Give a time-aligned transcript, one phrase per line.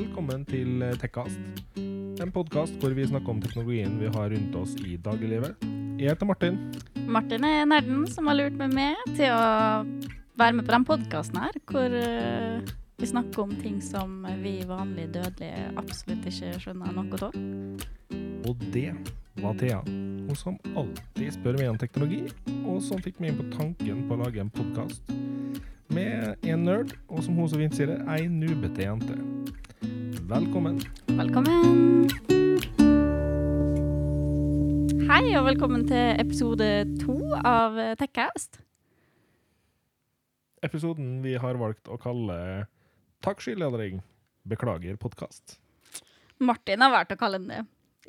[0.00, 1.72] Velkommen til Tekkast.
[2.24, 5.60] En podkast hvor vi snakker om teknologien vi har rundt oss i dagliglivet.
[6.00, 6.56] Jeg heter Martin.
[7.04, 9.42] Martin er nerden som har lurt meg med til å
[10.40, 12.64] være med på den podkasten her, hvor uh,
[12.96, 17.36] vi snakker om ting som vi vanlige dødelige absolutt ikke skjønner noe av.
[18.48, 18.94] Og det
[19.42, 19.82] var Thea.
[19.84, 22.22] Hun som alltid spør meg om teknologi,
[22.62, 25.12] og som fikk meg inn på tanken på å lage en podkast
[25.92, 29.20] med en nerd, og som hun så fint sier ei nubete jente.
[30.30, 30.76] Velkommen.
[31.18, 32.06] Velkommen.
[35.10, 36.68] Hei, og velkommen til episode
[37.00, 38.60] to av Tekkast.
[40.62, 42.38] Episoden vi har valgt å kalle
[43.26, 43.98] Takk skyldledning,
[44.46, 45.58] beklager podkast.
[46.38, 47.62] Martin har valgt å kalle den det.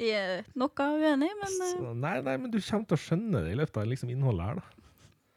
[0.06, 3.56] Jeg er noe uenig, men Så, Nei, nei, men du kommer til å skjønne det
[3.56, 4.92] i løpet av liksom innholdet her, da.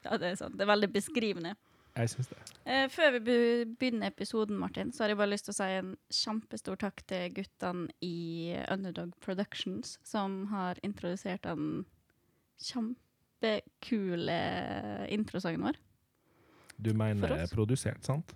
[0.05, 0.61] Ja, det er sant.
[0.61, 1.57] Det er veldig beskrivende.
[1.95, 2.41] Jeg syns det.
[2.67, 3.37] Eh, før vi
[3.79, 7.29] begynner episoden, Martin, så har jeg bare lyst til å si en kjempestor takk til
[7.37, 11.85] guttene i Underdog Productions, som har introdusert den
[12.65, 14.41] kjempekule
[15.15, 15.79] introsangen vår.
[16.83, 18.35] Du mener produsert, sant?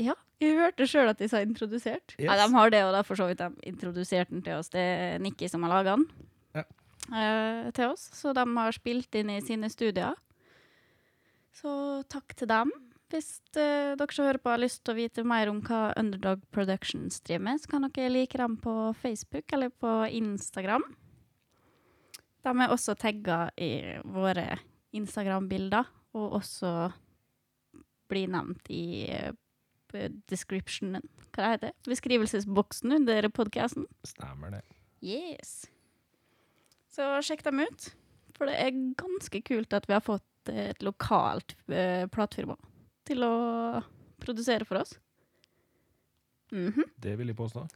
[0.00, 2.14] Ja, jeg hørte sjøl at de sa introdusert.
[2.16, 2.28] Yes.
[2.28, 4.72] Ja, de har det, og da for så vidt de introduserte den til oss.
[4.72, 6.06] Det er Nikki som har laga den
[6.56, 6.64] ja.
[7.08, 10.16] eh, til oss, så de har spilt inn i sine studier.
[11.56, 11.72] Så
[12.12, 12.72] takk til dem.
[13.10, 16.44] Hvis uh, dere som hører på har lyst til å vite mer om hva Underdog
[16.54, 20.84] Productions driver med, så kan dere like dem på Facebook eller på Instagram.
[22.40, 24.60] De er også tagga i våre
[24.96, 26.70] Instagram-bilder, og også
[28.10, 29.34] blir nevnt i uh,
[30.30, 31.02] descriptionen
[31.34, 33.86] Hva heter det Beskrivelsesboksen under podkasten.
[34.06, 34.64] Stemmer det.
[35.02, 35.64] Yes.
[36.90, 37.90] Så sjekk dem ut,
[38.36, 42.56] for det er ganske kult at vi har fått et lokalt uh, platefirma
[43.08, 43.34] til å
[44.20, 44.98] produsere for oss.
[46.52, 46.90] Mm -hmm.
[46.96, 47.68] Det vil jeg påstå.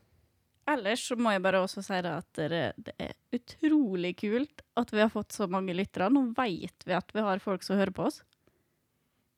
[0.66, 5.08] Ellers så må jeg bare også si at det, er utrolig kult at vi har
[5.12, 6.08] fått så mange lyttere.
[6.10, 8.22] Nå veit vi at vi har folk som hører på oss.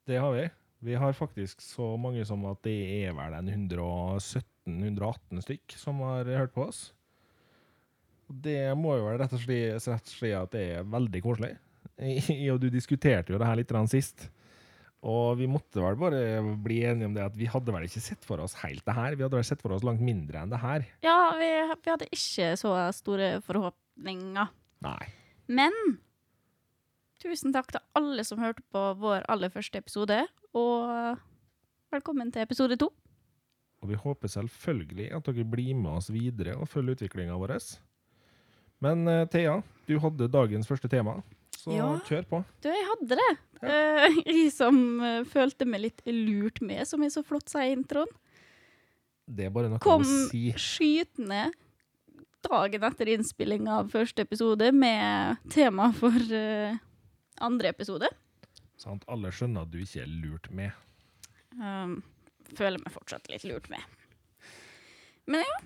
[0.07, 0.49] Det har vi.
[0.87, 6.25] Vi har faktisk så mange som at det er vel en 117-118 stykk som har
[6.25, 6.93] hørt på oss.
[8.29, 11.57] Det må jo være rett og slett at det er veldig koselig
[12.53, 14.29] og du diskuterte jo det her litt sist.
[15.07, 18.25] Og vi måtte vel bare bli enige om det at vi hadde vel ikke sett
[18.27, 19.15] for oss helt det her.
[19.15, 20.87] Vi hadde vel sett for oss langt mindre enn det her.
[21.05, 21.51] Ja, vi,
[21.85, 24.51] vi hadde ikke så store forhåpninger.
[24.87, 25.07] Nei.
[25.47, 25.77] Men
[27.23, 30.25] tusen takk til alle som hørte på vår aller første episode.
[30.57, 30.91] Og
[31.95, 32.91] velkommen til episode to.
[33.85, 37.61] Og vi håper selvfølgelig at dere blir med oss videre og følger utviklinga vår.
[38.83, 41.21] Men uh, Thea, du hadde dagens første tema
[41.67, 41.87] så ja.
[42.07, 42.39] kjør på.
[42.63, 43.31] Du, jeg hadde det.
[43.59, 43.77] Ja.
[44.07, 47.73] Uh, jeg som uh, følte meg litt lurt med, som jeg så flott sa i
[47.75, 48.11] introen.
[49.27, 50.45] Det er bare noe Kom å si.
[50.53, 51.49] Kom skytende
[52.47, 56.77] dagen etter innspilling av første episode med tema for uh,
[57.43, 58.13] andre episode.
[58.87, 60.71] At alle skjønner at du ikke er lurt med.
[61.59, 61.99] Um,
[62.55, 63.83] føler meg fortsatt litt lurt med.
[65.27, 65.57] Men ja,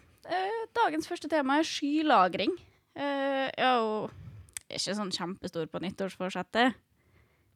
[0.79, 2.57] dagens første tema er skylagring.
[2.97, 4.30] Uh, jeg
[4.79, 6.79] ikke sånn kjempestor på nyttårsforsettet.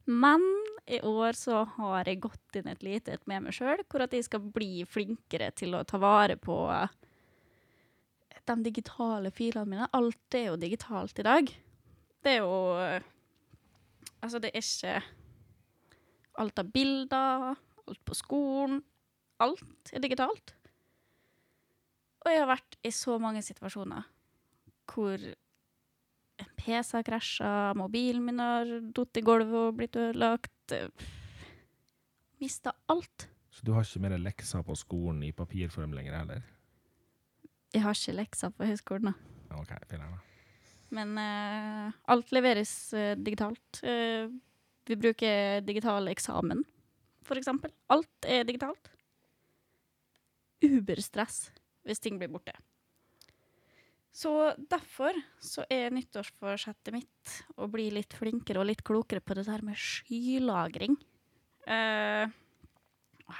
[0.05, 0.43] Men
[0.85, 4.13] i år så har jeg gått inn et lite et med meg sjøl, hvor at
[4.13, 6.59] jeg skal bli flinkere til å ta vare på
[8.45, 9.89] de digitale filene mine.
[9.97, 11.49] Alt er jo digitalt i dag.
[12.21, 13.01] Det er jo
[14.25, 14.93] Altså, det er ikke
[16.41, 18.79] alt av bilder, alt på skolen.
[19.43, 20.55] Alt er digitalt.
[22.25, 24.07] Og jeg har vært i så mange situasjoner
[24.89, 25.21] hvor
[26.65, 30.73] PC har krasja, mobilen min har falt i gulvet og blitt ødelagt.
[32.41, 33.29] Mista alt.
[33.55, 36.41] Så du har ikke mer lekser på skolen i papirform lenger heller?
[37.75, 39.59] Jeg har ikke lekser på høyskolen, da.
[39.59, 40.11] Ok, finner
[40.95, 43.81] Men uh, alt leveres uh, digitalt.
[43.83, 44.31] Uh,
[44.85, 46.61] vi bruker digital eksamen,
[47.25, 47.73] for eksempel.
[47.91, 48.91] Alt er digitalt.
[50.63, 51.49] Uberstress
[51.85, 52.55] hvis ting blir borte.
[54.15, 54.31] Så
[54.71, 59.65] derfor så er nyttårsforsettet mitt å bli litt flinkere og litt klokere på det der
[59.65, 60.95] med skylagring.
[61.67, 62.31] Uh,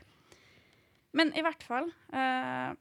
[1.15, 2.75] Men i hvert fall uh,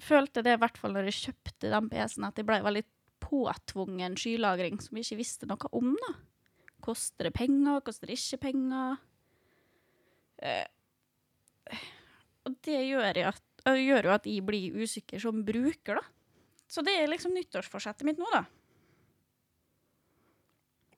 [0.00, 2.86] Følte det i hvert fall når jeg kjøpte den PC-en, at jeg ble veldig
[3.30, 5.94] påtvungen skylagring som vi ikke visste noe om.
[5.94, 6.14] da.
[6.82, 7.82] Koster det penger?
[7.86, 9.00] Koster det ikke penger?
[10.40, 10.66] Eh,
[12.48, 13.42] og det gjør, at,
[13.76, 16.04] gjør jo at jeg blir usikker som bruker, da.
[16.70, 18.44] Så det er liksom nyttårsforsettet mitt nå, da.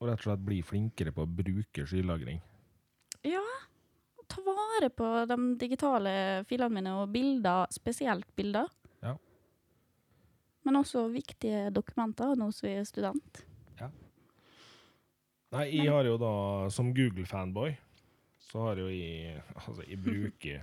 [0.03, 2.41] Og rett og slett bli flinkere på å bruke skylagring.
[3.27, 3.43] Ja.
[4.33, 6.13] Ta vare på de digitale
[6.49, 8.71] filene mine og bilder, spesielt bilder.
[10.63, 13.41] Men også viktige dokumenter nå som jeg er student.
[13.81, 13.89] Ja.
[15.57, 16.35] Nei, jeg har jo da,
[16.73, 17.75] som Google-fanboy,
[18.49, 20.63] så har jo jeg Altså, jeg bruker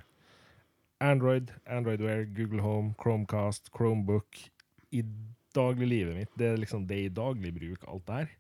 [1.00, 4.40] Android, Android Wear, Google Home, Chromecast, Chromebook
[4.92, 5.04] i
[5.56, 6.34] dagliglivet mitt.
[6.38, 8.34] Det er liksom det i daglig bruk, alt der.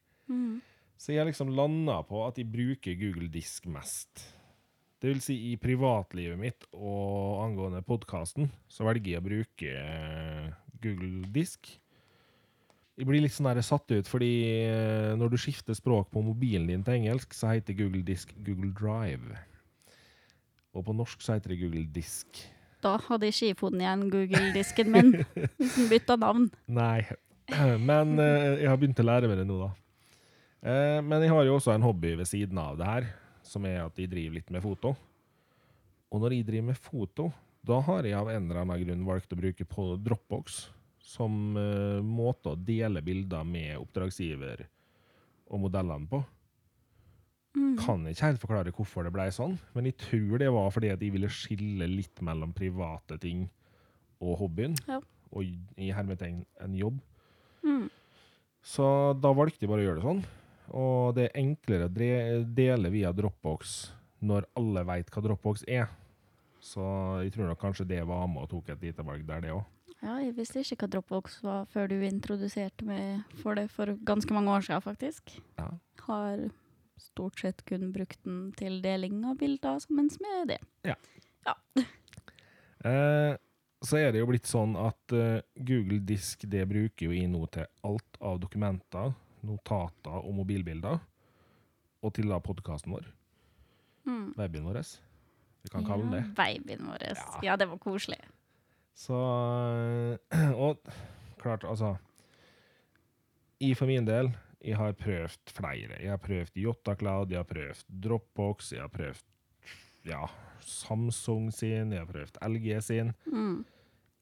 [1.00, 4.26] Så jeg har liksom landa på at jeg bruker Google Disk mest.
[5.00, 9.76] Det vil si, i privatlivet mitt og angående podkasten, så velger jeg å bruke
[10.80, 11.70] eh, Google Disk.
[13.00, 14.32] Jeg blir litt sånn der satt ut, fordi
[14.68, 18.74] eh, når du skifter språk på mobilen din til engelsk, så heter Google Disk Google
[18.76, 19.38] Drive.
[20.76, 22.42] Og på norsk så heter det Google Disk.
[22.84, 25.10] Da hadde ikke jeg funnet igjen Google-disken min
[25.60, 26.46] hvis den bytta navn.
[26.72, 27.02] Nei,
[27.90, 29.72] men eh, jeg har begynt å lære meg det nå, da.
[30.60, 33.06] Eh, Men jeg har jo også en hobby ved siden av det her,
[33.48, 34.92] som er at jeg driver litt med foto.
[36.12, 37.30] Og når jeg driver med foto,
[37.70, 40.66] da har jeg av en eller annen grunn valgt å bruke på Dropbox
[41.10, 44.66] som uh, måte å dele bilder med oppdragsgiver
[45.50, 46.20] og modellene på.
[47.82, 51.02] Kan ikke helt forklare hvorfor det ble sånn, men jeg tror det var fordi at
[51.02, 53.48] jeg ville skille litt mellom private ting
[54.22, 55.00] og hobbyen, Ja.
[55.32, 55.46] og
[55.80, 57.00] i hermetegn en jobb.
[57.66, 57.90] Mm.
[58.62, 58.86] Så
[59.20, 60.24] da valgte jeg bare å gjøre det sånn.
[60.78, 63.92] Og det er enklere å dele via Dropbox
[64.22, 65.90] når alle veit hva Dropbox er.
[66.60, 66.84] Så
[67.24, 69.64] jeg tror nok kanskje det var med og tok et lite valg der, det òg.
[70.00, 74.32] Ja, jeg visste ikke hva Dropbox var før du introduserte meg for det for ganske
[74.36, 75.34] mange år siden, faktisk.
[75.60, 75.68] Ja.
[76.06, 76.46] Har
[77.00, 80.60] stort sett kun brukt den til deling av bilder sammen med det.
[82.80, 83.36] Eh,
[83.84, 87.42] så er det jo blitt sånn at eh, Google Disk det bruker jo jeg nå
[87.52, 89.12] til alt av dokumenter,
[89.44, 91.00] notater og mobilbilder.
[92.00, 93.10] Og til da podkasten vår.
[94.08, 94.32] Mm.
[94.40, 94.80] Webben vår.
[95.64, 96.26] Vi kan kalle den det.
[96.38, 97.08] Babyen vår.
[97.10, 97.40] Ja.
[97.44, 97.56] Ja.
[97.58, 98.20] det var koselig.
[98.96, 99.16] Så
[100.32, 100.78] eh, Og
[101.40, 101.96] klart, altså
[103.60, 104.32] I for min del,
[104.64, 106.00] jeg har prøvd flere.
[106.00, 109.24] Jeg har prøvd Jota Cloud, jeg har prøvd Dropbox, jeg har prøvd
[110.08, 110.26] ja,
[110.64, 113.14] Samsung sin, jeg har prøvd LG sin.
[113.26, 113.66] Mm.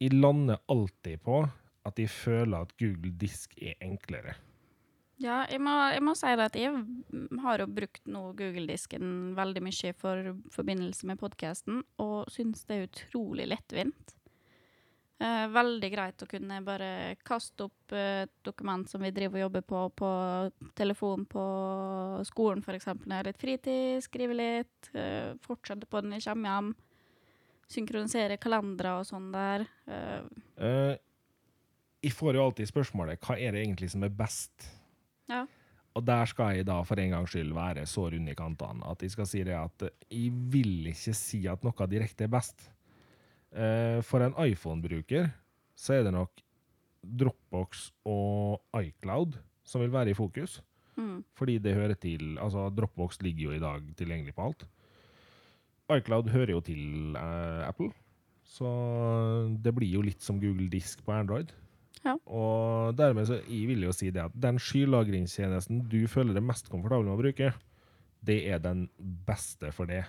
[0.02, 1.42] Jeg lander alltid på
[1.88, 4.36] at jeg føler at Google Disk er enklere.
[5.18, 6.74] Ja, jeg må, jeg må si at jeg
[7.42, 13.48] har jo brukt Google-disken veldig mye for forbindelse med podkasten, og syns det er utrolig
[13.50, 14.14] lettvint.
[15.18, 19.48] Eh, veldig greit å kunne bare kaste opp eh, et dokument som vi driver og
[19.48, 20.10] jobber på på
[20.78, 21.46] telefon på
[22.30, 22.86] skolen, f.eks.
[22.92, 26.70] når jeg har litt fritid, skrive litt, eh, fortsette på den når jeg kommer hjem.
[27.74, 29.66] Synkronisere kalendere og sånn der.
[29.90, 30.22] Eh,
[30.62, 30.96] Eh,
[32.06, 34.70] jeg får jo alltid spørsmålet hva er det egentlig som er best.
[35.30, 35.46] Ja.
[35.98, 39.02] Og der skal jeg da for en gangs skyld være så rund i kantene at
[39.02, 42.68] jeg skal si det at jeg vil ikke si at noe direkte er best.
[43.50, 45.32] Eh, For en iPhone-bruker
[45.74, 46.44] så er det nok
[47.02, 50.60] Dropbox og iCloud som vil være i fokus.
[50.98, 51.24] Mm.
[51.38, 54.68] Fordi det hører til Altså, Dropbox ligger jo i dag tilgjengelig på alt.
[55.98, 57.90] iCloud hører jo til eh, Apple,
[58.44, 58.68] så
[59.64, 61.52] det blir jo litt som Google Disk på Android.
[62.04, 62.14] Ja.
[62.26, 66.70] Og dermed så jeg vil jo si det at den skylagringstjenesten du føler deg mest
[66.72, 67.52] komfortabel med å bruke,
[68.28, 68.88] det er den
[69.28, 70.04] beste for det.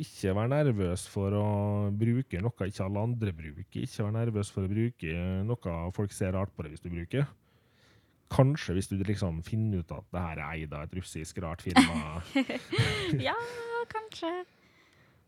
[0.00, 1.46] Ikke vær nervøs for å
[1.94, 3.84] bruke noe ikke alle andre bruker.
[3.84, 5.14] Ikke vær nervøs for å bruke
[5.46, 7.28] noe folk ser rart på det hvis du bruker.
[8.32, 11.64] Kanskje hvis du liksom finner ut at det her er eid av et russisk rart
[11.64, 12.22] firma.
[13.28, 13.36] ja,
[13.92, 14.32] kanskje.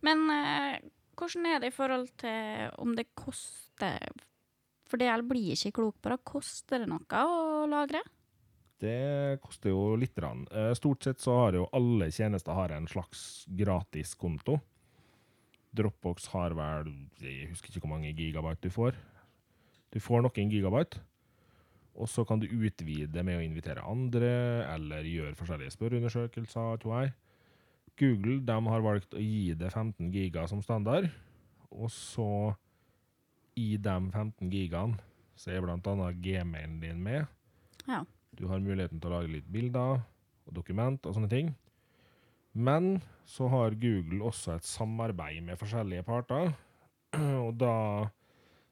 [0.04, 0.78] Men eh,
[1.18, 4.08] hvordan er det i forhold til om det koster
[4.94, 6.20] For jeg blir ikke klok på, det.
[6.22, 7.98] Koster det noe å lagre?
[8.78, 10.14] Det koster jo litt.
[10.22, 10.44] Rann.
[10.54, 14.60] Eh, Stort sett så har jo alle tjenester har en slags gratiskonto.
[15.74, 18.94] Dropbox har vel Jeg husker ikke hvor mange gigabyte du får.
[19.90, 21.02] Du får noen gigabyte,
[21.98, 24.30] og så kan du utvide med å invitere andre,
[24.76, 26.78] eller gjøre forskjellige spørreundersøkelser.
[26.78, 27.14] tror jeg.
[27.98, 31.10] Google de har valgt å gi det 15 giga som standard,
[31.70, 32.54] og så
[33.60, 34.98] i de 15 gigaene
[35.38, 36.10] så er bl.a.
[36.22, 37.26] gmailen din med.
[37.88, 38.04] Ja.
[38.34, 40.00] Du har muligheten til å lage litt bilder
[40.44, 41.52] og dokument og sånne ting.
[42.54, 46.52] Men så har Google også et samarbeid med forskjellige parter,
[47.44, 47.74] og da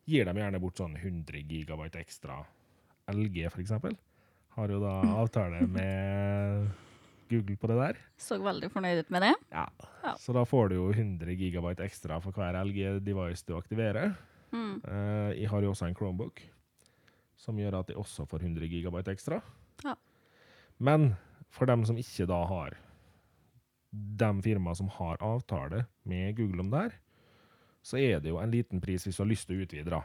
[0.07, 2.41] gir de gjerne bort sånn 100 gigabyte ekstra.
[3.11, 3.97] LG, eksempel,
[4.55, 6.71] har jo da avtale med
[7.33, 8.03] Google på det der.
[8.21, 9.33] Så veldig fornøyd ut med det.
[9.51, 9.67] Ja.
[10.05, 10.15] Ja.
[10.21, 14.15] Så da får du jo 100 gigabyte ekstra for hver LG-device du aktiverer.
[14.53, 14.81] Mm.
[14.85, 16.43] Eh, jeg har jo også en Chromebook,
[17.37, 19.41] som gjør at jeg også får 100 gigabyte ekstra.
[19.85, 19.97] Ja.
[20.79, 21.15] Men
[21.53, 22.77] for dem som ikke da har
[23.93, 26.99] de firmaene som har avtale med Google om det her,
[27.83, 30.03] så er det jo en liten pris hvis du har lyst til å utvide.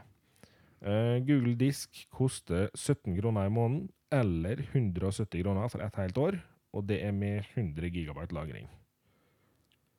[0.78, 6.40] Eh, Google Disk koster 17 kroner i måneden, eller 170 kroner for et helt år,
[6.72, 8.68] og det er med 100 gigabyte lagring.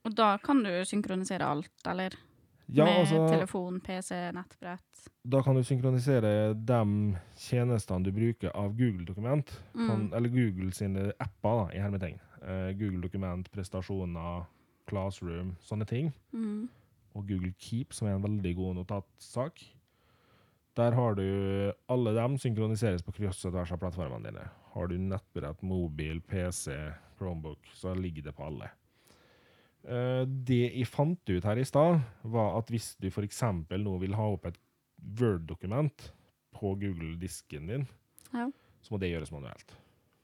[0.07, 2.15] Og da kan du synkronisere alt, eller?
[2.71, 5.09] Ja, med altså, telefon, PC, nettbrett.
[5.25, 10.13] da kan du synkronisere de tjenestene du bruker av Google-dokument, kan, Mm.
[10.13, 12.19] eller Google sine apper, da, i hermetegn.
[12.43, 14.45] Uh, Google Dokument, prestasjoner,
[14.87, 16.13] Classroom, sånne ting.
[16.33, 16.69] Mm.
[17.15, 19.59] Og Google Keep, som er en veldig god notatsak.
[20.77, 24.49] Der har du Alle dem synkroniseres på kryss og tvers av plattformene dine.
[24.73, 26.71] Har du nettbrett, mobil, PC,
[27.17, 28.69] Chromebook, så ligger det på alle.
[29.89, 33.41] Eh, det jeg fant ut her i stad, var at hvis du f.eks.
[33.41, 34.59] nå vil ha opp et
[34.99, 36.09] Word-dokument
[36.53, 37.87] på Google-disken din,
[38.33, 38.49] Ja.
[38.81, 39.73] så må det gjøres manuelt.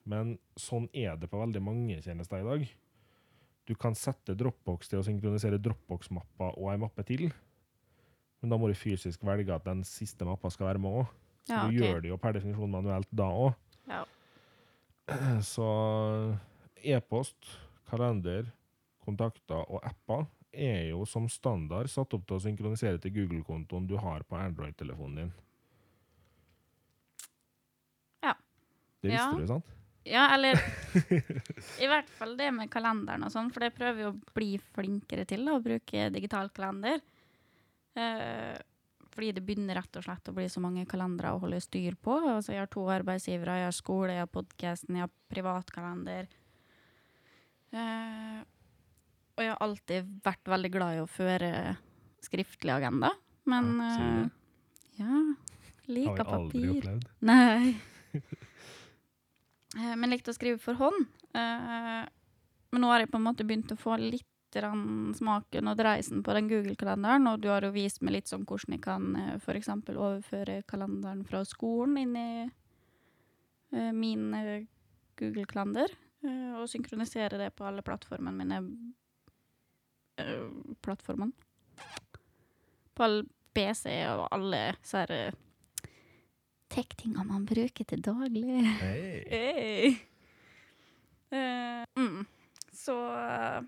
[0.05, 2.67] Men sånn er det på veldig mange tjenester i dag.
[3.65, 7.31] Du kan sette Dropbox til å synkronisere Dropbox-mappa og ei mappe til,
[8.41, 11.07] men da må du fysisk velge at den siste mappa skal være med òg.
[11.47, 11.71] Så okay.
[11.71, 13.55] du gjør det jo per definisjon manuelt da òg.
[13.89, 14.03] Ja.
[15.41, 15.65] Så
[16.83, 17.49] e-post,
[17.89, 18.51] kalender,
[19.05, 23.97] kontakter og apper er jo som standard satt opp til å synkronisere til Google-kontoen du
[23.99, 25.33] har på Android-telefonen din.
[28.23, 28.35] Ja.
[29.01, 29.39] Det visste Ja.
[29.39, 29.65] du, sant?
[30.05, 30.53] Ja, eller
[31.81, 35.25] I hvert fall det med kalenderen og sånn, for det prøver vi å bli flinkere
[35.25, 37.01] til, da, å bruke digital kalender.
[37.97, 38.53] Eh,
[39.15, 42.19] fordi det begynner rett og slett å bli så mange kalendere å holde styr på.
[42.35, 46.27] Altså, jeg har to arbeidsgivere, jeg har skole, jeg har podkasten, jeg har privatkalender.
[47.73, 48.41] Eh,
[49.35, 51.49] og jeg har alltid vært veldig glad i å føre
[52.23, 53.11] skriftlig agenda,
[53.51, 54.29] men Ja, uh,
[54.99, 55.23] ja
[55.87, 56.29] liker papir.
[56.29, 57.09] Har vi jeg aldri opplevd.
[57.31, 57.75] Nei.
[59.75, 61.09] Eh, Men likte å skrive for hånd.
[61.35, 62.05] Uh,
[62.71, 64.23] Men nå har jeg på en måte begynt å få litt
[64.55, 68.77] smaken og dreisen på den Google-kalenderen, og du har jo vist meg litt sånn hvordan
[68.77, 69.67] jeg kan f.eks.
[69.91, 74.29] overføre kalenderen fra skolen inn i min
[75.19, 75.91] Google-kalender,
[76.55, 78.61] og synkronisere det på alle plattformene mine.
[80.21, 80.45] Eh,
[80.85, 81.33] Plattformene.
[82.95, 83.23] På all
[83.55, 85.35] PC og alle så her
[86.71, 88.43] tech-tinga man bruker til daglig.
[88.81, 89.23] Hey.
[89.29, 89.95] Hey.
[91.31, 92.25] Uh, mm.
[92.75, 93.61] Så eh,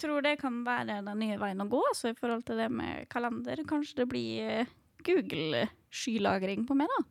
[0.00, 3.06] tror det kan være den nye veien å gå, så i forhold til det med
[3.12, 3.62] kalender.
[3.68, 4.72] Kanskje det blir eh,
[5.06, 7.02] Google-skylagring på meg, da.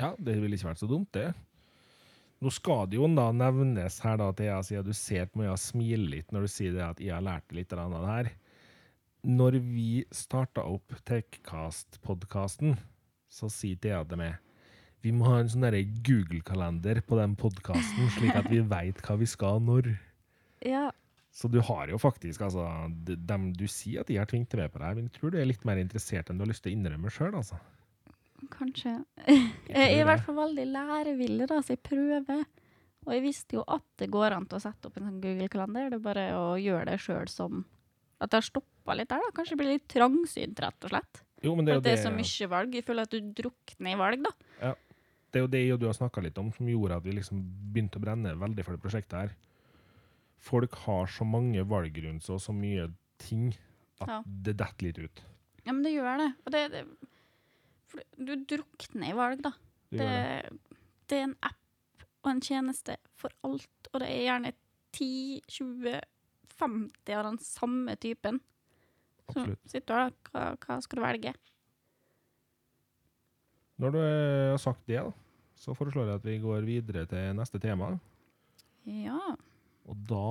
[0.00, 1.30] Ja, det ville ikke vært så dumt, det.
[2.46, 5.58] Nå skal det jo da nevnes her da, Thea, siden du ser på meg og
[5.58, 8.28] smiler litt når du sier det at jeg har lært litt av det her.
[9.26, 12.76] Når vi starta opp Techcast-podkasten,
[13.26, 14.36] så sier Thea til meg
[15.02, 15.66] vi må ha en sånn
[16.06, 19.90] Google-kalender på den podkasten, slik at vi veit hva vi skal når.
[20.66, 20.88] Ja.
[21.34, 22.64] Så du har jo faktisk, altså
[23.06, 25.18] de- Dem du sier at de har tvingt deg med på det her, men jeg
[25.18, 27.58] tror du er litt mer interessert enn du har lyst til å innrømme sjøl, altså.
[28.52, 28.92] Kanskje.
[29.26, 32.44] Jeg er i hvert fall veldig lærevillig, da, så jeg prøver.
[33.06, 35.90] Og jeg visste jo at det går an til å sette opp en sånn Google-kalender.
[35.92, 37.64] Det er bare å gjøre det sjøl som
[38.18, 39.32] At det har stoppa litt der, da.
[39.36, 41.22] Kanskje det blir litt trangsynt, rett og slett.
[41.44, 42.74] Jo, men det er For jo at det er så mye valg.
[42.78, 44.32] Jeg føler at du drukner i valg, da.
[44.62, 44.70] Ja.
[45.30, 47.12] det er jo det jeg og du har snakka litt om, som gjorde at vi
[47.12, 47.42] liksom
[47.74, 49.34] begynte å brenne veldig for det prosjektet her.
[50.46, 52.88] Folk har så mange valg rundt seg og så mye
[53.20, 53.50] ting
[54.00, 54.22] at Ja.
[54.24, 55.22] det detter litt ut.
[55.66, 56.30] Ja, men det gjør det.
[56.46, 57.15] Og det, det for
[58.16, 59.52] du drukner i valg, da.
[59.90, 60.10] Det
[61.06, 64.52] Det, er en app og en tjeneste for alt, og det er gjerne
[64.96, 66.00] 10, 20,
[66.58, 68.40] 50 av den samme typen.
[69.28, 69.60] Absolutt.
[69.62, 70.16] Så sitter du her.
[70.32, 71.34] Hva, hva skal du velge?
[73.76, 75.04] Når du eh, har sagt det,
[75.60, 77.92] så foreslår jeg at vi går videre til neste tema.
[78.88, 79.20] Ja.
[79.86, 80.26] Og da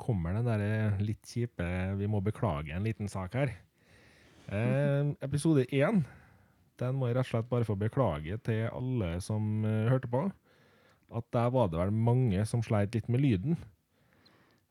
[0.00, 1.66] kommer den der litt kjipe
[2.00, 3.52] Vi må beklage en liten sak her.
[4.50, 6.02] Eh, episode én
[6.80, 10.24] den må jeg rett og slett bare få beklage til alle som eh, hørte på.
[11.10, 13.58] At der var det vel mange som sleit litt med lyden.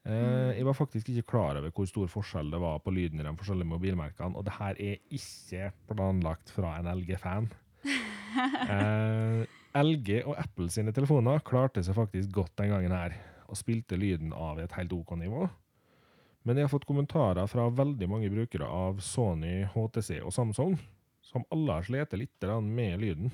[0.08, 3.25] Eh, jeg var faktisk ikke klar over hvor stor forskjell det var på lyden i
[3.28, 4.38] de forskjellige mobilmerkene.
[4.39, 7.51] Og det her er ikke planlagt fra en LG-fan.
[8.30, 9.39] Eh,
[9.74, 13.16] LG og Apple sine telefoner klarte seg faktisk godt den gangen her,
[13.50, 15.48] og spilte lyden av et helt OK nivå.
[16.46, 20.78] Men jeg har fått kommentarer fra veldig mange brukere av Sony, HTC og Samsung,
[21.29, 23.31] som alle har slitt litt med lyden.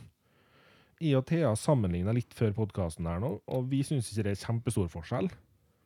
[1.01, 4.43] Jeg og Thea sammenligna litt før podkasten her nå, og vi syns ikke det er
[4.45, 5.27] kjempestor forskjell.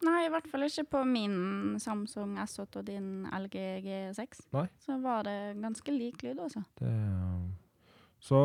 [0.06, 4.46] Nei, i hvert fall ikke på min Samsung S8 og din LG G6.
[4.56, 4.68] Nei.
[4.80, 6.62] Så var det ganske lik lyd, altså.
[6.80, 6.92] Det,
[8.24, 8.40] så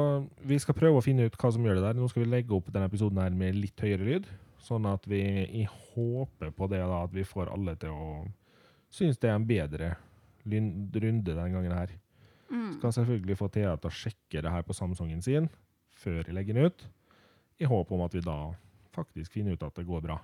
[0.46, 2.00] vi skal prøve å finne ut hva som gjør det der.
[2.00, 4.26] Nå skal vi legge opp denne episoden her med litt høyere lyd,
[4.64, 5.22] sånn at vi
[5.68, 8.08] håper på det da, at vi får alle til å
[8.94, 9.94] synes det er en bedre
[10.44, 11.94] runde denne gangen her.
[12.50, 12.76] Mm.
[12.78, 15.48] Skal selvfølgelig få Thea til å sjekke det her på Samsungen sin
[15.94, 16.84] før jeg legger den ut,
[17.62, 18.36] i håp om at vi da
[18.94, 20.18] faktisk finner ut at det går bra.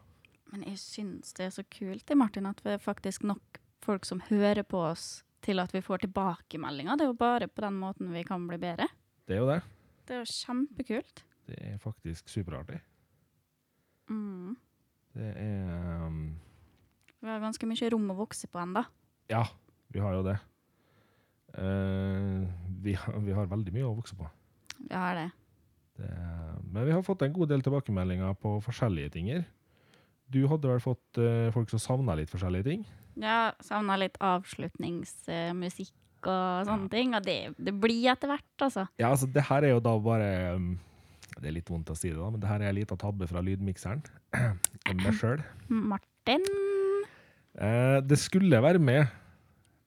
[0.50, 4.22] Men jeg syns det er så kult, det, Martin, at vi faktisk nok folk som
[4.28, 6.98] hører på oss til at vi får tilbakemeldinger.
[6.98, 8.90] Det er jo bare på den måten vi kan bli bedre.
[9.28, 9.60] Det er jo det.
[10.08, 11.24] Det er jo kjempekult.
[11.48, 12.80] Det er faktisk superartig.
[14.10, 14.56] Mm.
[15.14, 16.20] Det er um,
[17.20, 18.82] Vi har ganske mye rom å vokse på ennå.
[19.30, 19.44] Ja,
[19.94, 20.36] vi har jo det.
[21.58, 22.48] Eh,
[22.82, 24.28] vi, har, vi har veldig mye å vokse på.
[24.80, 25.28] Vi har det.
[26.00, 26.10] Det,
[26.70, 29.32] men vi har fått en god del tilbakemeldinger på forskjellige ting.
[30.30, 32.84] Du hadde vel fått eh, folk som savna litt forskjellige ting?
[33.20, 35.96] Ja, savna litt avslutningsmusikk
[36.30, 38.86] og sånne ting, og det, det blir etter hvert, altså.
[39.00, 40.30] Ja, altså, det her er jo da bare
[40.60, 40.74] um,
[41.38, 43.28] Det er litt vondt å si det, da, men det her er en liten tabbe
[43.30, 44.04] fra lydmikseren.
[45.00, 45.40] Meg sjøl.
[45.68, 46.44] Martin
[47.58, 49.06] Eh, det skulle være med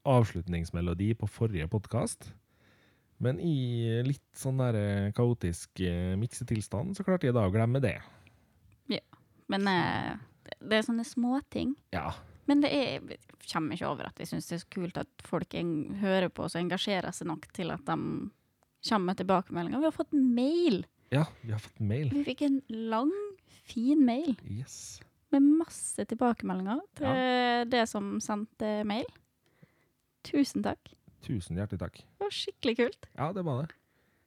[0.06, 2.32] avslutningsmelodi på forrige podkast,
[3.24, 7.80] men i litt sånn der eh, kaotisk eh, miksetilstand så klarte jeg da å glemme
[7.84, 7.96] det.
[8.92, 9.00] Ja.
[9.52, 10.14] Men eh,
[10.60, 11.76] det- er sånne småting.
[11.96, 12.10] Ja.
[12.50, 13.20] Men det er, jeg
[13.54, 15.54] kommer ikke over at jeg syns det er så kult at folk
[16.02, 17.96] hører på oss og engasjerer seg nok til at de
[18.84, 19.80] kommer med tilbakemeldinger.
[19.80, 20.82] Vi har fått mail.
[21.14, 22.10] ja, vi har fått mail.
[22.12, 22.62] Vi fikk en
[22.92, 23.12] lang,
[23.64, 25.00] fin mail Yes.
[25.32, 29.08] med masse tilbakemeldinger til det som sendte mail.
[30.24, 30.92] Tusen takk.
[31.24, 32.00] Tusen hjertelig takk.
[32.04, 33.08] Det var skikkelig kult.
[33.16, 33.80] Ja, det var det.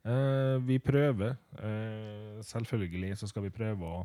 [0.06, 1.36] Uh, vi prøver.
[1.58, 4.04] Uh, selvfølgelig så skal vi prøve å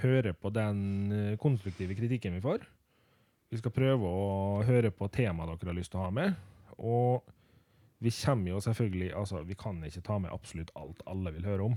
[0.00, 2.64] høre på den eh, konstruktive kritikken vi får.
[3.50, 6.36] Vi skal prøve å høre på temaet dere har lyst til å ha med.
[6.78, 7.26] Og
[8.00, 11.66] vi kommer jo selvfølgelig Altså, vi kan ikke ta med absolutt alt alle vil høre
[11.72, 11.74] om.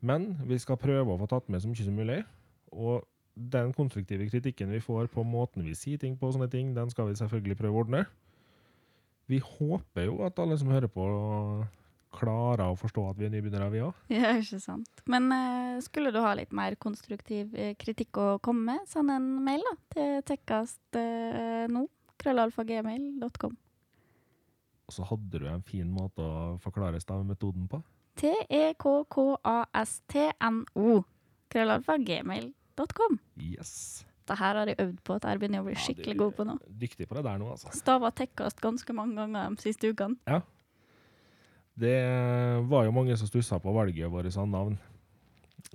[0.00, 2.18] Men vi skal prøve å få tatt med så mye som mulig.
[2.72, 3.06] Og
[3.38, 6.90] den konstruktive kritikken vi får på måten vi sier ting på, og sånne ting, den
[6.90, 8.04] skal vi selvfølgelig prøve å ordne.
[9.28, 11.04] Vi håper jo at alle som hører på,
[12.16, 13.94] klarer å forstå at vi er nybegynnere, vi òg.
[14.14, 15.02] Ja, ikke sant.
[15.10, 19.28] Men uh, skulle du ha litt mer konstruktiv eh, kritikk å komme med, send en
[19.44, 21.86] mail da, til tekkast uh, nå.
[22.18, 23.54] Krøllalfagmail.com.
[24.88, 27.78] Og så hadde du en fin måte å forklare stavemetoden på.
[28.18, 28.88] E T-E-K-K-A-S-T-N-O.
[31.52, 33.18] Krøllalfagmail.com.
[33.38, 34.04] Yes.
[34.28, 36.58] Det her har jeg øvd på, jeg begynner å bli skikkelig god på nå.
[36.82, 37.72] Dyktig på det der nå, altså.
[37.76, 40.18] Stava tekkast ganske mange ganger de siste ukene.
[40.28, 40.42] Ja.
[41.78, 41.96] Det
[42.68, 44.76] var jo mange som stussa på valget vårt av navn.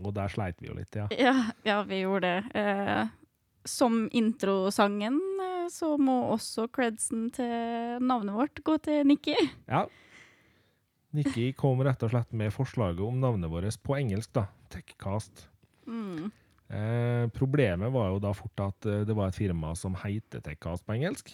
[0.02, 1.08] Og der sleit vi jo litt, ja.
[1.18, 1.36] Ja,
[1.66, 2.62] ja vi gjorde det.
[2.62, 3.12] Eh,
[3.66, 9.38] som introsangen eh, så må også credsen til navnet vårt gå til Nikki.
[9.72, 9.86] ja.
[11.14, 14.48] Nikki kom rett og slett med forslaget om navnet vårt på engelsk, da.
[14.74, 15.46] Techcast.
[15.86, 16.32] Mm.
[16.72, 20.86] Eh, problemet var jo da fort at eh, det var et firma som heter Tekkas
[20.86, 21.34] på engelsk.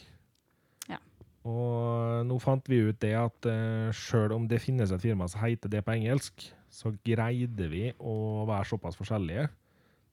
[0.89, 0.99] Ja.
[1.47, 5.43] Og nå fant vi ut det at uh, sjøl om det finnes et firma som
[5.45, 9.47] heter det på engelsk, så greide vi å være såpass forskjellige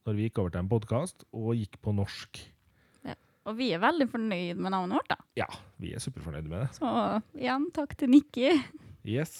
[0.07, 2.45] når vi gikk over til en podkast og gikk på norsk.
[3.47, 5.17] Og vi er veldig fornøyd med navnet vårt, da.
[5.39, 5.47] Ja,
[5.79, 6.71] vi er superfornøyd med det.
[6.81, 6.91] Så
[7.39, 8.49] igjen, takk til Nikki.
[9.07, 9.37] Yes.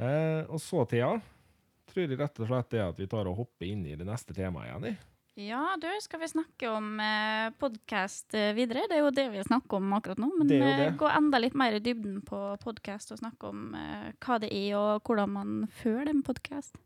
[0.00, 1.10] Eh, og så, Thea,
[1.90, 4.36] tror jeg rett og slett det at vi tar og hopper inn i det neste
[4.36, 5.00] temaet igjen.
[5.40, 8.84] Ja, du, skal vi snakke om eh, podkast videre?
[8.90, 10.28] Det er jo det vi snakker om akkurat nå.
[10.40, 14.40] Men eh, gå enda litt mer i dybden på podkast og snakke om eh, hva
[14.42, 16.76] det er, og hvordan man føler en podkast.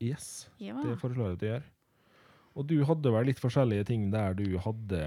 [0.00, 0.46] Yes.
[0.62, 0.78] Ja.
[0.84, 1.66] Det foreslår jeg at du gjør.
[2.58, 5.02] Og du hadde vel litt forskjellige ting der du hadde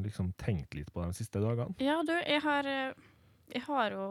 [0.00, 1.74] liksom tenkt litt på de siste dagene?
[1.84, 2.94] Ja, du, jeg har, eh,
[3.52, 4.06] jeg har jo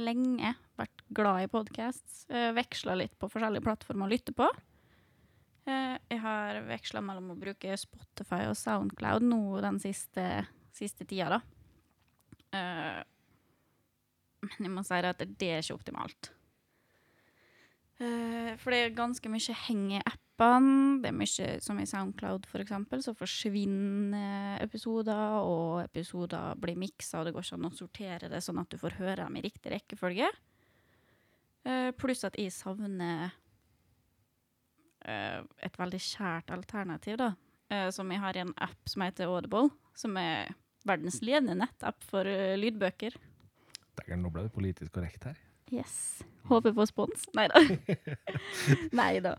[0.00, 2.24] lenge vært glad i podcasts.
[2.32, 4.48] Uh, veksla litt på forskjellige plattformer å lytte på.
[5.62, 10.24] Eh, jeg har veksla mellom å bruke Spotify og Soundcloud nå den siste,
[10.74, 11.40] siste tida, da.
[12.58, 13.02] Eh,
[14.42, 16.32] men jeg må si at det er ikke optimalt.
[18.02, 20.02] Eh, for det er ganske mye heng i
[20.42, 21.00] appene.
[21.02, 27.20] Det er mye, som i Soundcloud for eksempel, så forsvinner episoder, og episoder blir miksa,
[27.20, 29.44] og det går ikke an å sortere det sånn at du får høre dem i
[29.44, 30.30] riktig rekkefølge.
[31.62, 33.30] Uh, pluss at jeg savner
[35.06, 37.32] uh, et veldig kjært alternativ, da.
[37.72, 40.50] Uh, som jeg har i en app som heter Audible, som er
[40.86, 42.26] verdens ledende nettapp for
[42.58, 43.14] lydbøker.
[44.00, 45.38] Dægeren, nå ble det politisk korrekt her.
[45.72, 46.24] Yes.
[46.50, 47.28] Håper på spons.
[47.38, 47.62] Nei da.
[48.98, 49.36] Nei da.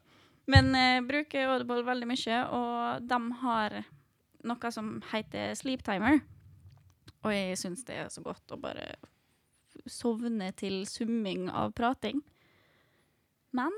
[0.50, 3.78] Men jeg bruker Audible veldig mye, og de har
[4.44, 6.20] noe som heter sleep timer.
[7.24, 8.90] Og jeg syns det er så godt å bare
[9.90, 12.20] sovne til summing av prating.
[13.56, 13.72] Men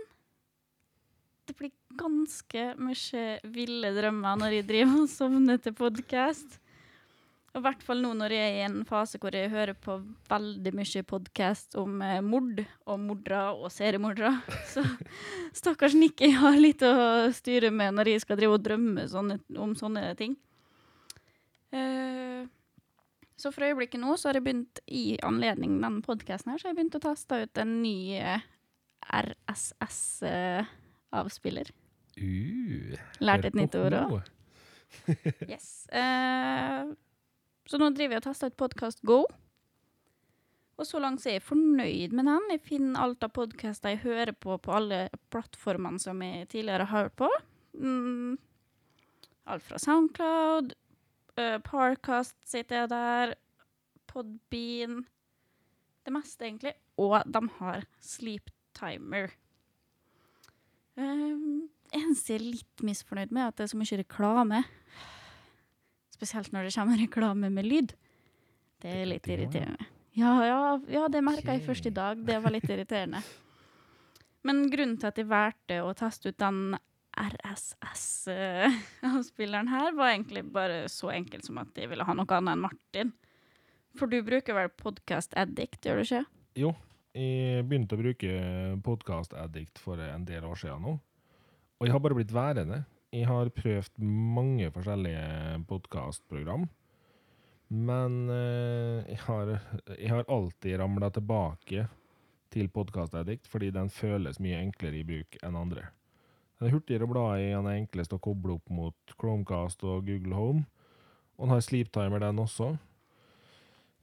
[1.45, 6.57] det blir ganske mye ville drømmer når jeg driver og sovner til podkast.
[7.55, 9.93] Og I hvert fall nå når jeg er i en fase hvor jeg hører på
[10.27, 14.43] veldig mye podkast om eh, mord og mordere og seriemordere.
[14.73, 14.83] Så
[15.55, 19.71] stakkars Nikki har litt å styre med når jeg skal drive og drømme sånne, om
[19.79, 20.35] sånne ting.
[21.71, 22.43] Eh,
[23.39, 26.71] så for øyeblikket nå så har jeg begynt i anledning denne podkasten her, så har
[26.73, 28.41] jeg begynt å teste ut en ny eh,
[29.23, 31.67] RSS-avspiller.
[32.15, 34.15] Uh, Lært et nytt ord òg.
[35.51, 35.67] Yes.
[35.91, 36.83] Eh,
[37.65, 39.23] så nå driver jeg og tester ut Podkast Go.
[40.75, 42.49] Og så langt er jeg fornøyd med den.
[42.51, 47.05] Jeg finner alt av podkaster jeg hører på på alle plattformene som jeg tidligere har
[47.05, 47.29] hørt på.
[47.79, 48.35] Mm,
[49.47, 50.75] alt fra Soundcloud,
[51.39, 53.35] uh, Parcast sitter jeg der,
[54.07, 55.03] Podbean
[56.05, 56.75] Det meste, egentlig.
[57.01, 59.31] Og de har Sleep Timer.
[60.95, 64.61] Um, eneste jeg er litt misfornøyd med, er at det er så mye reklame.
[66.15, 67.91] Spesielt når det kommer reklame med lyd.
[68.81, 69.85] Det er litt irriterende.
[70.15, 72.21] Ja, ja, ja det merka jeg først i dag.
[72.23, 73.21] Det var litt irriterende.
[74.47, 76.77] Men grunnen til at jeg valgte å teste ut den
[77.15, 82.65] RSS-avspilleren her, var egentlig bare så enkelt som at jeg ville ha noe annet enn
[82.67, 83.09] Martin.
[83.95, 86.23] For du bruker vel Podcast Addict, gjør du ikke?
[86.59, 86.69] Jo,
[87.15, 88.29] jeg begynte å bruke
[88.83, 90.93] Podcast Addict for en del år siden nå.
[91.79, 92.79] Og jeg har bare blitt værende.
[93.15, 96.65] Jeg har prøvd mange forskjellige podkastprogram.
[97.71, 99.51] Men eh, jeg, har,
[99.95, 101.85] jeg har alltid ramla tilbake
[102.51, 103.15] til Podcast
[103.47, 105.85] fordi den føles mye enklere i bruk enn andre.
[106.59, 110.09] Den er hurtigere å bla i, den er enklest å koble opp mot Chromecast og
[110.09, 110.65] Google Home.
[111.37, 112.73] Og den har sleeptimer, den også.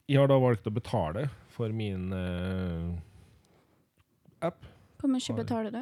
[0.09, 2.93] Jeg har da valgt å betale for min uh,
[4.41, 4.65] app.
[5.01, 5.81] Hvor mye betaler du?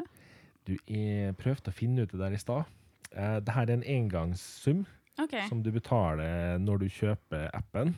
[0.67, 2.67] Du, jeg prøvde å finne ut det der i stad.
[3.11, 4.85] Eh, det her er en engangssum
[5.19, 5.47] okay.
[5.49, 7.95] som du betaler når du kjøper appen.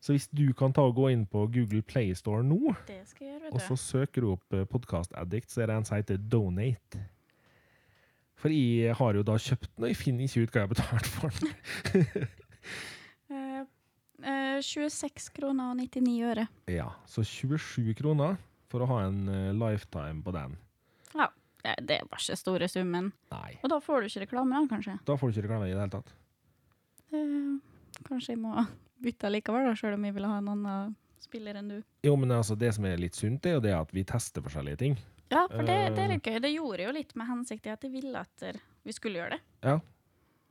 [0.00, 3.60] Så hvis du kan ta og gå inn på Google Play Store nå, gjøre, og
[3.60, 7.02] så søker du opp eh, Podcast Addict, så er det en som heter Donate.
[8.40, 10.72] For jeg har jo da kjøpt den, og jeg finner ikke ut hva jeg har
[10.72, 11.50] betalt for den.
[13.34, 13.66] uh,
[14.24, 16.46] uh, 26 kroner og 99 øre.
[16.72, 20.56] Ja, så 27 kroner for å ha en eh, lifetime på den.
[21.64, 23.12] Det, det var ikke store summen.
[23.32, 24.94] Nei, Og da får du ikke reklame, da, kanskje?
[25.04, 26.14] da får du ikke reklame i det hele tatt.
[27.12, 28.64] Eh, kanskje jeg må
[29.02, 31.78] bytte likevel, da, sjøl om jeg vil ha en annen spiller enn du.
[32.06, 34.80] Jo, men altså, det som er litt sunt, er jo det at vi tester forskjellige
[34.80, 34.98] ting.
[35.30, 36.04] Ja, for det, det Eh.
[36.04, 36.40] er litt gøy.
[36.42, 39.36] Det gjorde jo litt med hensikt i at jeg ville at eh, vi skulle gjøre
[39.36, 39.40] det.
[39.62, 39.76] Ja.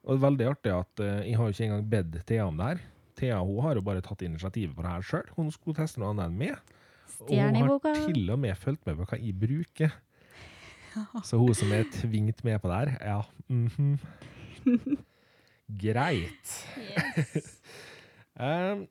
[0.05, 2.55] Og det er veldig artig at uh, jeg har jo ikke engang bedt Thea om
[2.61, 2.77] det her.
[3.19, 5.25] Thea hun har jo bare tatt initiativet på det her sjøl.
[5.35, 6.55] Hun skulle teste noe annet enn meg.
[7.19, 9.91] Og hun har til og med fulgt med på hva jeg bruker.
[11.27, 13.97] Så hun som er tvingt med på det her, ja mhm.
[15.83, 16.55] Greit.
[16.77, 17.55] Yes.
[18.39, 18.85] Eh,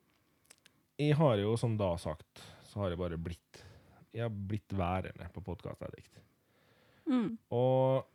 [1.01, 3.63] jeg har jo, som da sagt, så har jeg bare blitt
[4.13, 6.19] Jeg har blitt værende på Podkast Addict.
[7.09, 7.31] Mm.
[7.49, 8.05] Og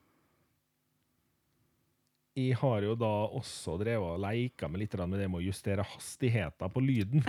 [2.38, 5.86] jeg har jo da også drevet og leika med litt med det med å justere
[5.86, 7.26] hastigheten på lyden.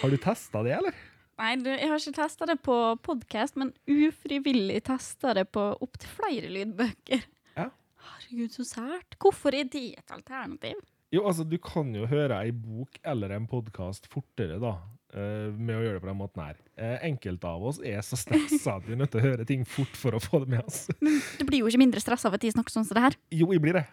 [0.00, 0.98] har du testa det, eller?
[1.38, 6.10] Nei, du, jeg har ikke testa det på podkast, men ufrivillig testa det på opptil
[6.16, 7.22] flere lydbøker.
[7.54, 7.68] Ja.
[8.08, 9.14] Herregud, så sært.
[9.22, 10.80] Hvorfor er det et alternativ?
[11.14, 14.74] Jo, altså, du kan jo høre ei bok eller en podkast fortere, da,
[15.14, 16.58] eh, med å gjøre det på den måten her.
[16.74, 19.62] Eh, enkelte av oss er så stressa at vi er nødt til å høre ting
[19.64, 20.88] fort for å få det med oss.
[21.00, 23.18] Men Du blir jo ikke mindre stressa av at de snakker sånn som det her.
[23.30, 23.86] Jo, jeg blir det.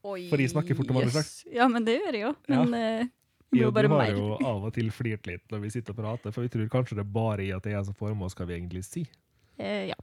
[0.00, 1.42] Oi, For de snakker fort om andre slags.
[1.52, 2.34] Ja, men det gjør jeg jo.
[2.48, 3.08] Men eh,
[3.50, 6.34] det jo du har jo av og til flirt litt når vi sitter og prater,
[6.34, 8.28] for vi tror kanskje det er bare i at det er jeg som får med
[8.28, 9.10] oss hva vi egentlig sier.
[9.58, 9.98] Eh, ja.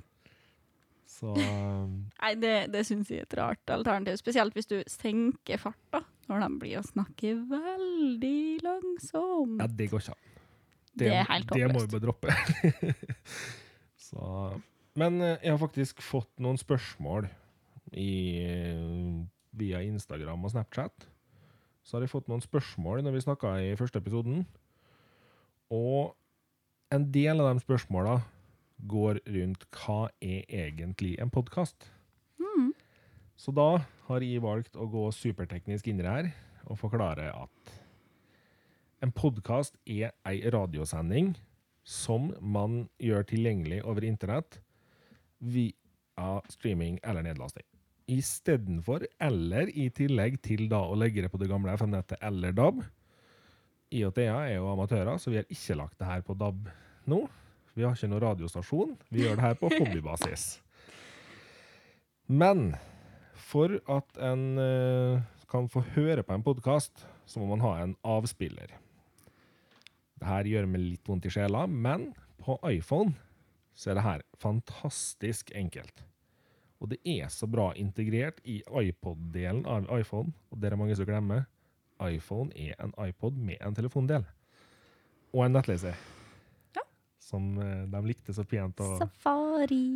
[1.07, 4.19] Så um, Nei, det, det syns jeg er et rart alternativ.
[4.19, 9.61] Spesielt hvis du senker farta når de blir å snakke veldig langsomt.
[9.63, 10.23] ja, det går ikke an.
[10.97, 11.93] Det er helt Det må vi håpløst.
[11.93, 12.95] bare droppe.
[14.07, 14.23] Så,
[14.97, 17.29] men eh, jeg har faktisk fått noen spørsmål
[17.95, 18.11] i,
[19.55, 21.07] via Instagram og Snapchat.
[21.87, 24.41] Så har jeg fått noen spørsmål når vi snakka i første episoden.
[25.71, 26.17] Og
[26.91, 28.17] en del av de spørsmåla
[28.91, 31.87] går rundt hva er egentlig en podkast?
[32.43, 32.73] Mm.
[33.39, 33.69] Så da
[34.09, 36.29] har jeg valgt å gå superteknisk inn i her
[36.67, 37.73] og forklare at
[38.99, 41.37] en podkast er ei radiosending
[41.87, 44.59] som man gjør tilgjengelig over internett
[45.39, 47.63] via streaming eller nedlasting.
[48.07, 52.79] Istedenfor, eller i tillegg til da å legge det på det gamle FM-nettet eller DAB.
[53.91, 56.69] IOT-a er jo amatører, så vi har ikke lagt det her på DAB
[57.11, 57.25] nå.
[57.75, 58.95] Vi har ikke noen radiostasjon.
[59.11, 60.47] Vi gjør det her på hobbybasis.
[62.27, 62.73] Men
[63.47, 67.95] for at en eh, kan få høre på en podkast, så må man ha en
[68.07, 68.73] avspiller.
[70.17, 72.09] Det her gjør meg litt vondt i sjela, men
[72.43, 73.13] på iPhone
[73.77, 76.01] så er det her fantastisk enkelt.
[76.77, 81.07] Og det er så bra integrert i iPod-delen av iPhone, og det er mange som
[81.09, 81.47] glemmer.
[82.03, 84.25] iPhone er en iPod med en telefondel.
[85.33, 85.97] Og en nettleser.
[86.75, 86.83] Ja.
[87.19, 88.99] Som eh, de likte så pent Og...
[89.01, 89.87] Safari.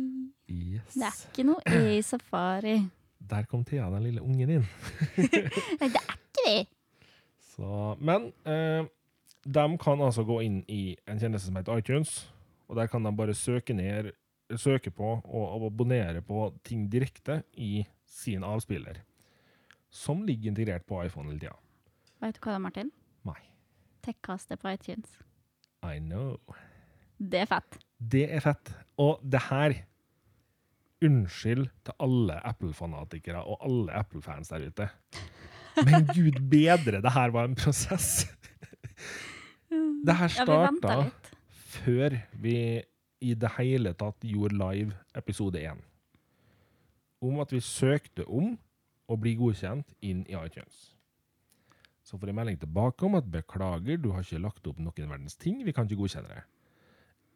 [0.50, 0.96] Yes.
[0.96, 2.80] Det er ikke noe E i safari.
[3.32, 4.66] Der kom Thea, den lille ungen din.
[5.78, 6.66] Nei, det er ikke det.
[7.52, 8.88] Så, men eh,
[9.44, 12.16] de kan altså gå inn i en tjeneste som heter iTunes,
[12.66, 14.10] og der kan de bare søke ned,
[14.60, 19.02] søke på og abonnere på ting direkte i sin avspiller,
[19.92, 21.56] som ligger integrert på iPhone hele tida.
[22.22, 22.92] Vet du hva det er, Martin?
[23.28, 23.38] Nei.
[24.06, 25.16] Tekkastet på iTunes.
[25.82, 26.36] I know.
[27.18, 27.80] Det er fett.
[27.98, 28.74] Det er fett.
[29.00, 29.80] Og det her
[31.02, 34.86] Unnskyld til alle Apple-fanatikere og alle Apple-fans der ute.
[35.82, 38.22] Men gud bedre, det her var en prosess.
[40.02, 40.94] Det her Ja, vi starta
[41.72, 42.82] før vi
[43.22, 45.78] i det hele tatt gjorde live episode 1.
[47.22, 48.56] Om at vi søkte om
[49.06, 50.90] å bli godkjent inn i iTunes.
[52.02, 55.38] Så får jeg melding tilbake om at beklager, du har ikke lagt opp noen verdens
[55.38, 56.42] ting, vi kan ikke godkjenne det.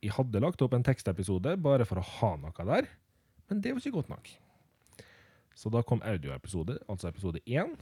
[0.03, 2.91] Jeg hadde lagt opp en tekstepisode bare for å ha noe der,
[3.47, 4.33] men det var ikke godt nok.
[5.57, 7.77] Så da kom audioepisode, altså episode 1.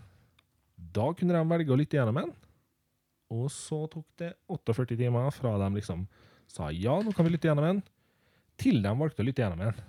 [0.95, 2.31] Da kunne de velge å lytte gjennom en.
[3.35, 6.05] Og så tok det 48 timer fra de liksom
[6.51, 7.81] sa ja, nå kan vi lytte gjennom en,
[8.61, 9.81] til de valgte å lytte gjennom igjen.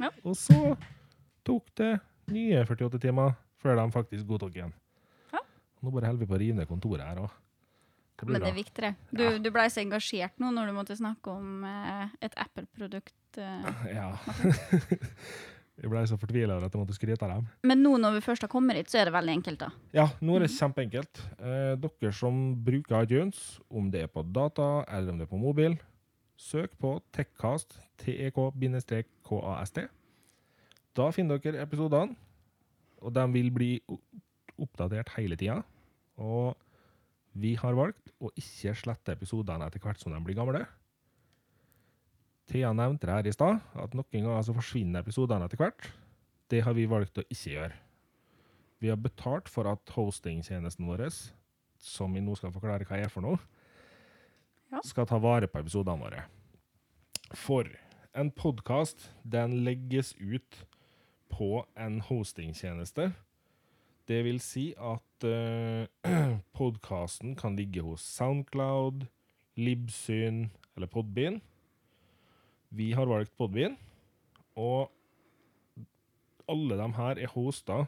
[0.00, 0.10] Ja.
[0.24, 0.58] Og så
[1.46, 1.92] tok det
[2.32, 4.72] nye 48 timer før de faktisk godtok en.
[5.32, 5.40] Ja.
[5.82, 7.38] Nå bare holder vi på å rive ned kontoret her òg.
[8.22, 8.92] Men det er viktigere.
[8.94, 9.18] viktig, det.
[9.18, 9.38] Du, Ja.
[9.42, 13.14] du ble så engasjert nå når du måtte snakke om eh, et Apple-produkt.
[13.38, 13.64] eh.
[13.96, 14.12] Ja.
[15.82, 17.48] jeg ble så fortvila over at jeg måtte skryte av dem.
[17.66, 19.70] Men nå når vi først har kommet hit, så er det veldig enkelt, da.
[19.96, 21.22] Ja, nå er det kjempeenkelt.
[21.40, 23.40] Eh, dere som bruker iTunes,
[23.72, 25.74] om det er på data eller om det er på mobil,
[26.42, 29.78] søk på Tekkast, TEK-KAST.
[30.92, 32.16] Da finner dere episodene,
[33.02, 33.70] og de vil bli
[34.60, 35.60] oppdatert hele tida.
[36.20, 36.58] Og
[37.32, 40.64] vi har valgt å ikke slette episodene etter hvert som de blir gamle.
[42.50, 45.88] Thea nevnte her i stad, at noen ganger så forsvinner episodene etter hvert.
[46.50, 47.78] Det har vi valgt å ikke gjøre.
[48.82, 51.06] Vi har betalt for at hostingtjenesten vår,
[51.78, 53.38] som vi nå skal forklare hva er for noe,
[54.72, 54.80] Ja.
[54.84, 56.22] skal ta vare på episodene våre.
[57.36, 57.68] For
[58.16, 60.62] en podkast, den legges ut
[61.32, 63.10] på en hostingtjeneste.
[64.08, 69.04] Det vil si at uh, podkasten kan ligge hos Soundcloud,
[69.60, 71.42] Libsyn eller Podbean.
[72.72, 73.76] Vi har valgt Podbean,
[74.56, 74.88] og
[76.48, 77.84] alle de her er hoster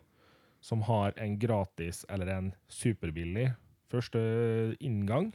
[0.65, 3.51] som har en gratis eller en superbillig
[3.93, 4.21] første
[4.85, 5.33] inngang.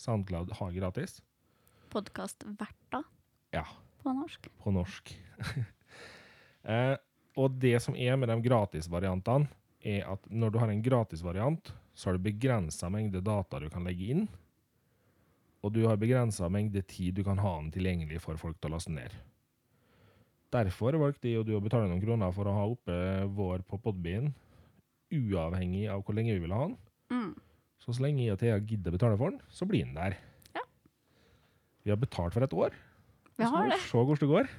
[0.00, 1.18] Soundcloud har gratis.
[1.92, 3.02] Podkastverta
[3.52, 3.66] Ja,
[4.02, 4.48] på norsk.
[4.62, 5.12] på norsk.
[6.72, 6.96] eh,
[7.36, 12.08] og det som er med de gratisvariantene, er at når du har en gratisvariant, så
[12.08, 14.26] har du begrensa mengde data du kan legge inn.
[15.60, 18.76] Og du har begrensa mengde tid du kan ha den tilgjengelig for folk til å
[18.76, 19.12] laste ned.
[20.50, 22.96] Derfor valgte jeg og du å betale noen kroner for å ha oppe
[23.36, 24.32] vår på Podbean,
[25.12, 26.76] uavhengig av hvor lenge vi vil ha den.
[27.12, 27.32] Mm.
[27.80, 30.18] Så så lenge jeg og Thea gidder å betale for den, så blir den der.
[30.56, 30.64] Ja.
[31.86, 32.76] Vi har betalt for et år.
[33.40, 33.80] Vi har det.
[33.88, 34.50] Se hvordan det går.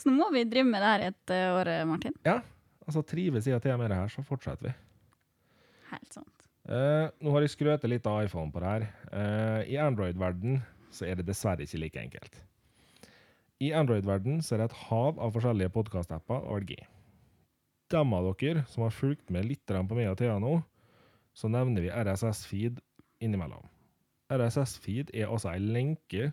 [0.00, 2.16] Så nå må vi drive med det her et eh, år, Martin.
[2.26, 2.40] Ja.
[2.82, 4.72] Altså, trives jeg til med det her, så fortsetter vi.
[5.92, 6.48] Helt sant.
[6.66, 8.88] Eh, nå har jeg skrøtet litt av iPhone på det her.
[9.10, 10.60] Eh, I Android-verden
[10.94, 12.40] så er det dessverre ikke like enkelt.
[13.62, 16.86] I Android-verden så er det et hav av forskjellige podkast-apper å velge i.
[17.92, 20.56] Dem av dere som har fulgt med litt på meg og Thea nå,
[21.34, 22.80] så nevner vi RSS-feed
[23.22, 23.64] innimellom.
[24.32, 26.30] RSS-feed er altså en lenke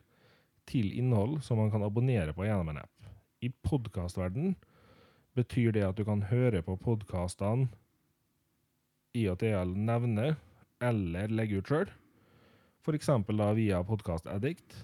[0.69, 2.95] til innhold som man kan abonnere på gjennom en app.
[3.41, 4.55] I podkastverdenen
[5.37, 7.69] betyr det at du kan høre på podkastene
[9.17, 10.35] IATL nevner
[10.85, 11.89] eller legger ut sjøl,
[12.85, 13.09] f.eks.
[13.57, 14.75] via Podkast Addict,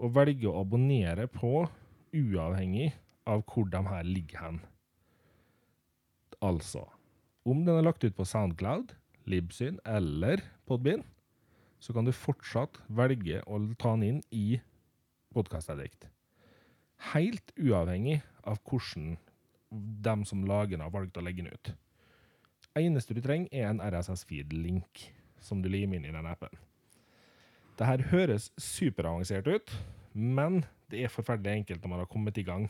[0.00, 1.66] og velge å abonnere på
[2.16, 2.92] uavhengig
[3.28, 4.60] av hvor de her ligger hen.
[6.40, 6.86] Altså,
[7.44, 8.94] om den er lagt ut på Soundcloud,
[9.30, 11.04] Libsyn eller Podbean,
[11.80, 14.60] så kan du fortsatt velge å ta den inn i
[15.32, 15.70] Podcast
[17.14, 19.14] Helt uavhengig av hvordan
[19.70, 21.72] dem som lager den har valgt å legge den ut
[22.78, 25.06] eneste du trenger, er en RSS-feed-link
[25.42, 26.52] som du limer inn i den appen.
[27.78, 29.74] Det her høres superavansert ut,
[30.12, 30.62] men
[30.92, 32.68] det er forferdelig enkelt når man har kommet i gang.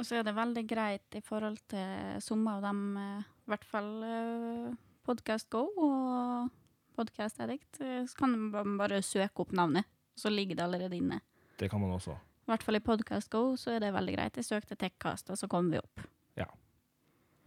[0.00, 3.66] Og så er det veldig greit i forhold til summer av dem, eh, i hvert
[3.68, 6.50] fall eh, Podcast Go og
[6.96, 11.20] Podcast Addict, eh, så kan man bare søke opp navnet, så ligger det allerede inne.
[11.60, 12.16] Det kan man også.
[12.46, 14.36] I hvert fall i Podcast Go så er det veldig greit.
[14.40, 16.08] Jeg søkte Techcast, og så kom vi opp.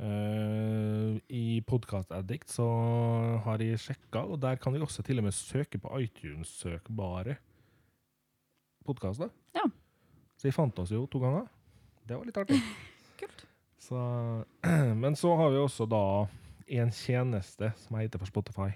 [0.04, 2.66] Eh, I Podcast Addict så
[3.46, 7.38] har jeg sjekka, og der kan vi også til og med søke på iTunes-søkbare
[8.84, 9.30] podkaster.
[9.56, 9.64] Ja.
[10.38, 11.46] Så jeg fant oss jo to ganger.
[12.04, 12.60] Det var litt artig.
[13.22, 13.46] Kult.
[13.80, 14.00] Så,
[15.04, 16.04] men så har vi også da
[16.68, 18.70] en tjeneste som heter for Spotify,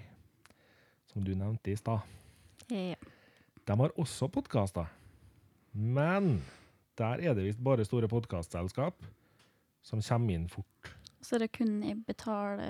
[1.12, 2.04] som du nevnte i stad.
[2.68, 2.96] Ja.
[3.64, 4.88] De har også podkaster,
[5.72, 6.38] men
[6.98, 9.04] der er det visst bare store podkastselskap
[9.84, 10.94] som kommer inn fort.
[11.20, 12.60] Så det er kun i betal,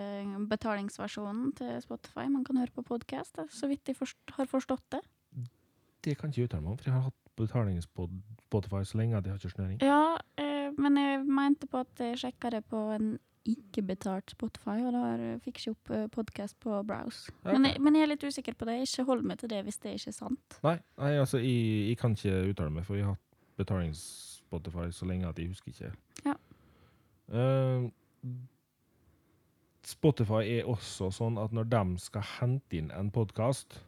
[0.49, 5.03] betalingsversjonen til Spotify man kan høre på podkast, så vidt jeg forst har forstått det.
[6.05, 8.15] Det kan ikke uttale meg om, for jeg har hatt betalingspod
[8.49, 9.81] Spotify så lenge at jeg har ikke snøring.
[9.85, 14.93] Ja, eh, men jeg mente på at jeg sjekka det på en ikke-betalt Spotify, og
[14.97, 17.33] da fikk jeg ikke opp podkast podcast på Browse.
[17.43, 17.53] Okay.
[17.53, 18.83] Men, jeg, men jeg er litt usikker på det.
[18.85, 20.59] Ikke hold meg til det hvis det ikke er sant.
[20.63, 23.25] Nei, nei altså, jeg, jeg kan ikke uttale meg, for jeg har hatt
[23.59, 25.93] betalings-Spotify så lenge at jeg husker ikke.
[26.27, 26.37] Ja.
[27.29, 27.89] Uh,
[29.89, 33.81] Spotify er også sånn at når de skal hente inn en podkast,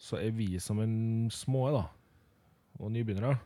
[0.00, 1.86] så er vi som en små da,
[2.80, 3.38] og nybegynnere,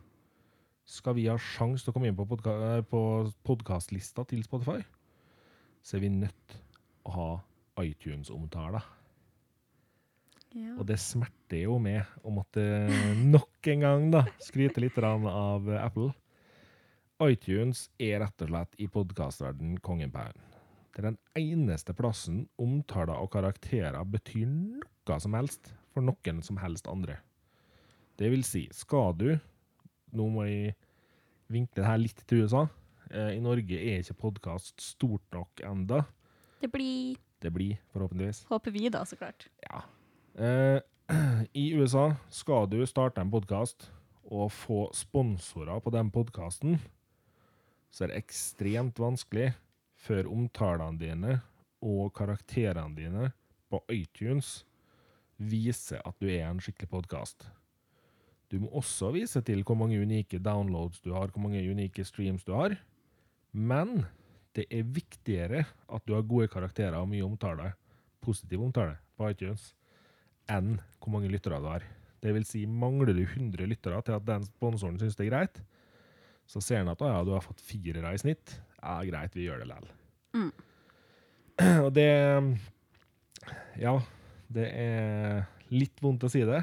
[0.85, 2.83] skal vi ha sjanse til å komme inn på, podka eh,
[3.47, 4.83] podkastlista til Spotify,
[5.85, 6.55] så er vi nødt
[7.05, 7.29] å ha
[7.85, 8.85] iTunes-omtaler.
[10.55, 10.71] Ja.
[10.79, 12.63] Og det smerter jo med å måtte
[13.35, 16.13] nok en gang da, skryte litt av Apple.
[17.21, 20.41] iTunes er rett og slett i podkastverden kongen på haugen.
[20.95, 26.57] Det er den eneste plassen omtaler og karakterer betyr noe som helst for noen som
[26.63, 27.19] helst andre.
[28.15, 29.29] Det vil si, skal du
[30.15, 30.75] Nå må jeg
[31.51, 32.61] vinkle det her litt til USA.
[33.11, 36.03] Eh, I Norge er ikke podkast stort nok enda.
[36.61, 38.45] Det blir Det blir forhåpentligvis.
[38.49, 39.47] Håper vi, da, så klart.
[39.61, 39.83] Ja.
[40.39, 40.79] Eh,
[41.53, 43.91] I USA skal du starte en podkast
[44.25, 46.79] og få sponsorer på den podkasten,
[47.91, 49.51] så er det ekstremt vanskelig
[49.93, 51.35] før omtalene dine
[51.85, 53.29] og karakterene dine
[53.69, 54.63] på iTunes
[55.37, 57.45] viser at du er en skikkelig podkast.
[58.49, 62.43] Du må også vise til hvor mange unike downloads du har, hvor mange unike streams
[62.45, 62.77] du har.
[63.55, 64.03] Men
[64.55, 67.71] det er viktigere at du har gode karakterer og mye omtale,
[68.23, 69.69] positiv omtale, på iTunes,
[70.51, 71.85] enn hvor mange lyttere du har.
[72.23, 75.59] Det vil si, mangler du 100 lyttere til at den sponsoren syns det er greit,
[76.49, 78.57] så ser han at ja, du har fått firere i snitt.
[78.81, 79.91] Ja, greit, vi gjør det likevel.
[80.35, 80.51] Mm.
[81.85, 82.09] Og det
[83.79, 83.95] Ja,
[84.51, 86.61] det er litt vondt å si det.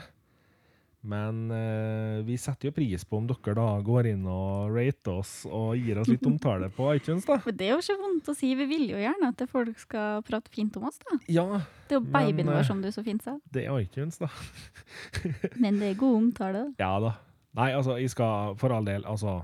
[1.03, 5.33] Men eh, vi setter jo pris på om dere da går inn og rater oss
[5.49, 7.41] og gir oss litt omtale på iTunes, da.
[7.43, 8.53] Men det er jo ikke vondt å si.
[8.55, 11.19] Vi vil jo gjerne at folk skal prate fint om oss, da.
[11.27, 11.47] Ja,
[11.89, 13.35] Det er jo babyen eh, vår, som du så fint sa.
[13.51, 14.31] det er iTunes, da.
[15.63, 16.63] Men det er god omtale.
[16.79, 17.17] Ja da.
[17.59, 19.41] Nei, altså, jeg skal for all del Altså,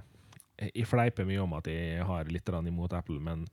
[0.62, 3.44] jeg fleiper mye om at jeg har litt grann imot Apple, men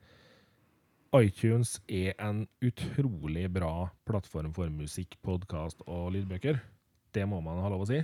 [1.15, 6.61] iTunes er en utrolig bra plattform for musikk, podkast og lydbøker.
[7.16, 8.01] Det må man ha lov å si.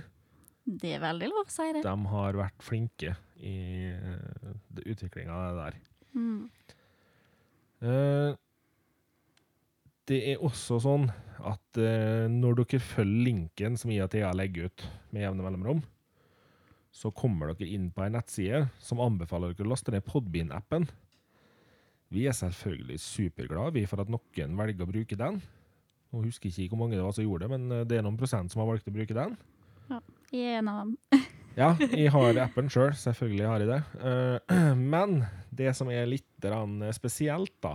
[0.62, 1.82] Det er veldig lov å si det.
[1.84, 3.56] De har vært flinke i
[3.90, 4.52] uh,
[4.86, 5.78] utviklinga av det der.
[6.14, 6.42] Mm.
[7.82, 8.30] Uh,
[10.10, 11.08] det er også sånn
[11.42, 15.82] at uh, når dere følger linken som IATA legger ut med jevne mellomrom,
[16.92, 20.86] så kommer dere inn på ei nettside som anbefaler dere å laste ned Podbean-appen.
[22.12, 25.40] Vi er selvfølgelig superglade for at noen velger å bruke den.
[26.12, 28.04] Nå husker jeg ikke hvor mange det var som gjorde det, men eh, det er
[28.06, 29.36] noen prosent som har valgt å bruke den.
[30.32, 30.96] Jeg er en av dem.
[31.52, 32.94] Ja, jeg har appen sjøl.
[32.96, 33.80] Selv, selvfølgelig har jeg det.
[34.08, 34.60] Eh,
[34.94, 35.18] men
[35.52, 36.46] det som er litt
[36.96, 37.74] spesielt, da,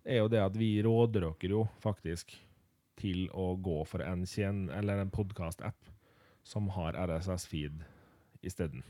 [0.00, 2.32] er jo det at vi råder dere jo faktisk
[2.96, 5.92] til å gå for en, tjen, eller en podkast-app
[6.46, 7.84] som har RSS-feed
[8.46, 8.80] isteden.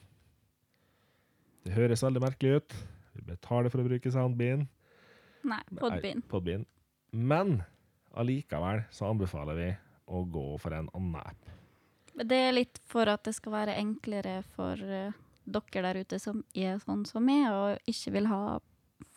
[1.67, 2.77] Det høres veldig merkelig ut.
[3.17, 4.69] Vi betaler for å bruke Soundbean.
[5.47, 6.21] Nei, Podbean.
[6.23, 6.67] Nei, Podbean.
[7.11, 7.57] Men
[8.17, 9.69] allikevel så anbefaler vi
[10.07, 11.53] å gå for en annen app.
[12.17, 15.13] Det er litt for at det skal være enklere for eh,
[15.45, 18.59] dere der ute som er sånn som meg, og ikke vil ha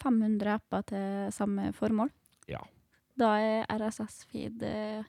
[0.03, 2.11] 500 apper til samme formål.
[2.51, 2.61] Ja.
[3.19, 5.07] Da er RSS-feed eh,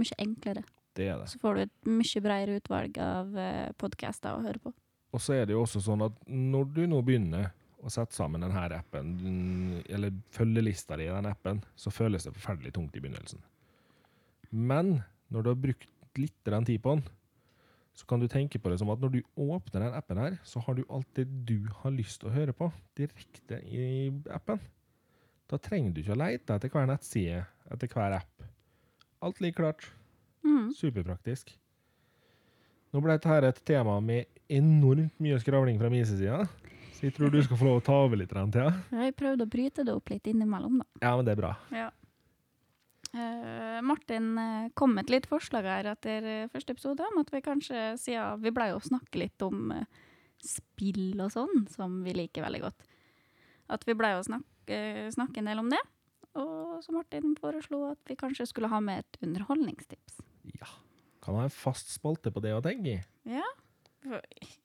[0.00, 0.64] mye enklere.
[0.96, 1.28] Det er det.
[1.32, 4.72] Så får du et mye bredere utvalg av uh, podcaster å høre på.
[5.14, 8.42] Og så er det jo også sånn at når du nå begynner å sette sammen
[8.44, 13.02] denne appen, mm, eller følgelista di i den appen, så føles det forferdelig tungt i
[13.02, 13.40] begynnelsen.
[14.50, 15.00] Men
[15.30, 17.04] når du har brukt litt tid på den,
[17.94, 20.60] så kan du tenke på det som at når du åpner den appen her, så
[20.64, 24.60] har du alt det du har lyst til å høre på, direkte i appen.
[25.50, 27.42] Da trenger du ikke å lete etter hver nettside,
[27.74, 28.46] etter hver app.
[29.20, 29.88] Alt ligger klart.
[30.46, 30.70] Mm.
[30.76, 31.52] Superpraktisk.
[32.90, 36.46] Nå ble dette et tema med enormt mye skravling fra min side,
[37.00, 38.68] så jeg tror du skal få lov å ta over litt, Thea.
[38.92, 40.86] Jeg prøvde å bryte det opp litt innimellom, da.
[41.00, 41.52] Ja, men det er bra.
[41.72, 41.86] Ja.
[43.14, 47.32] Uh, Martin eh, kom med et litt forslag her etter eh, første episode om at
[47.32, 50.04] vi kanskje, siden vi ble jo snakke litt om uh,
[50.44, 52.84] spill og sånn, som vi liker veldig godt,
[53.72, 54.78] at vi ble jo snakke,
[55.16, 55.80] snakke en del om det.
[56.38, 60.20] Og så Martin foreslo at vi kanskje skulle ha med et underholdningstips.
[60.60, 60.68] Ja.
[61.24, 63.00] Kan ha en fast spalte på det å tenke i.
[63.40, 63.48] Ja.
[64.00, 64.20] For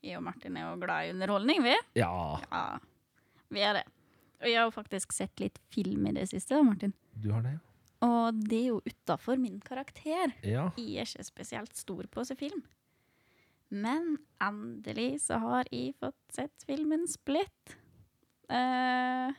[0.05, 1.75] jeg og Martin er jo glad i underholdning, vi.
[1.99, 2.11] Ja.
[2.47, 2.63] Ja,
[3.51, 3.85] vi er det.
[4.41, 6.93] Og jeg har faktisk sett litt film i det siste, Martin.
[7.23, 7.57] Du har det,
[8.05, 10.35] Og det er jo utafor min karakter.
[10.43, 10.69] ja?
[10.77, 12.63] Jeg er ikke spesielt stor på å se film.
[13.73, 17.75] Men endelig så har jeg fått sett filmen Split.
[18.45, 19.33] Uh,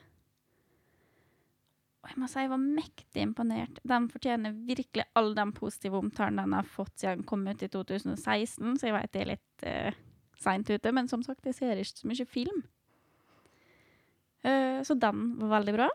[2.03, 3.79] og jeg må si jeg var mektig imponert.
[3.87, 7.69] Den fortjener virkelig all den positive omtalen den har fått siden den kom ut i
[7.71, 9.93] 2016, så jeg vet det er litt uh,
[10.41, 10.91] seint ute.
[10.93, 12.65] Men som sagt, jeg ser ikke så mye film.
[14.47, 15.89] Eh, så den var veldig bra.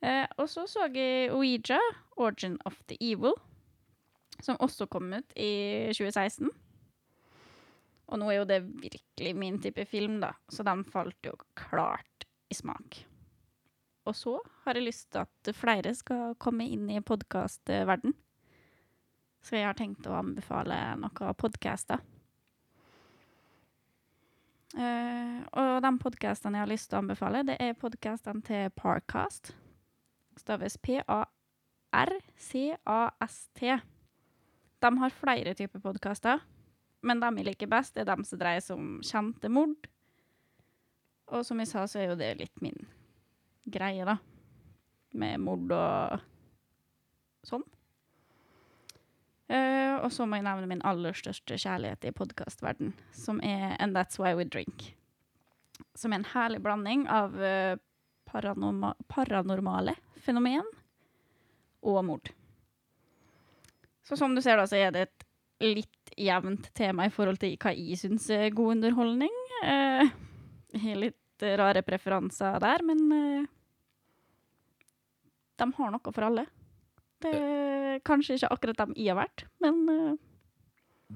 [0.00, 1.80] Eh, og så så jeg Ouija,
[2.16, 3.34] Origin of the Evil,
[4.40, 6.50] som også kom ut i 2016.
[8.08, 12.24] Og nå er jo det virkelig min type film, da, så den falt jo klart
[12.48, 13.02] i smak.
[14.08, 18.14] Og så har jeg lyst til at flere skal komme inn i podkastverden.
[19.44, 22.00] Så jeg har tenkt å anbefale noen podcaster.
[24.76, 29.54] Eh, og de podkastene jeg har lyst til å anbefale, det er podkastene til Parcast.
[30.38, 31.28] Staves P-A-R-C-A-S-T.
[34.78, 36.38] De har flere typer podkaster,
[37.00, 39.88] men de jeg liker best, er de som dreier seg om kjente mord.
[41.32, 42.78] Og som jeg sa, så er jo det litt min
[43.68, 44.16] greie, da.
[45.18, 46.20] Med mord og
[47.48, 47.64] sånn.
[49.48, 53.96] Eh, og så må jeg nevne min aller største kjærlighet i podkastverden, som er And
[53.96, 54.90] That's Why We Drink.
[55.96, 57.78] Som er en herlig blanding av uh,
[58.28, 60.66] paranorma paranormale fenomen
[61.86, 62.28] og mord.
[64.04, 65.26] Så som du ser, da, så er det et
[65.64, 69.32] litt jevnt tema i forhold til hva jeg syns er god underholdning.
[69.62, 70.12] Uh,
[70.76, 73.48] har litt rare preferanser der, men uh,
[75.58, 76.48] de har noe for alle.
[77.24, 80.16] Det er kanskje ikke akkurat dem jeg har vært, men eh,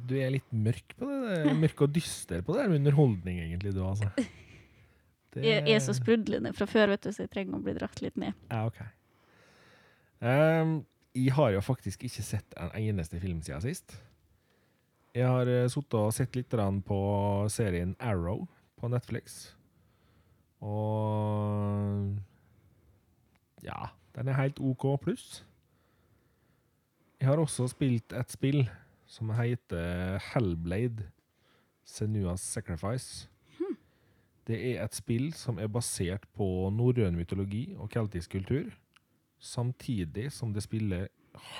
[0.09, 1.53] Du er litt mørk på det.
[1.63, 4.09] Mørk og dyster på det med underholdning, egentlig, du, altså.
[4.17, 8.03] Det- jeg er så sprudlende fra før, vet du, så jeg trenger å bli dratt
[8.05, 8.35] litt ned.
[8.51, 8.81] Ja, OK.
[10.23, 10.75] Um,
[11.19, 13.97] jeg har jo faktisk ikke sett en eneste film siden sist.
[15.13, 16.55] Jeg har uh, sittet og sett litt
[16.87, 16.99] på
[17.53, 18.47] serien Arrow
[18.81, 19.55] på Netflix.
[20.63, 22.17] Og
[23.63, 25.43] Ja, den er helt OK pluss.
[27.23, 28.65] Jeg har også spilt et spill
[29.07, 31.05] som heter Hellblade
[31.87, 33.29] Senuas Sacrifice.
[34.43, 38.73] Det er et spill som er basert på norrøn mytologi og keltisk kultur,
[39.39, 41.05] samtidig som det spiller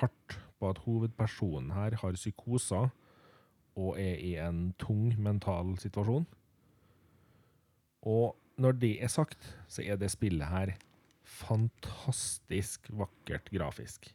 [0.01, 2.89] hardt på at hovedpersonen her har psykoser
[3.79, 6.27] og er i en tung mental situasjon.
[8.01, 10.75] Og når det er sagt, så er det spillet her
[11.23, 14.11] fantastisk vakkert grafisk.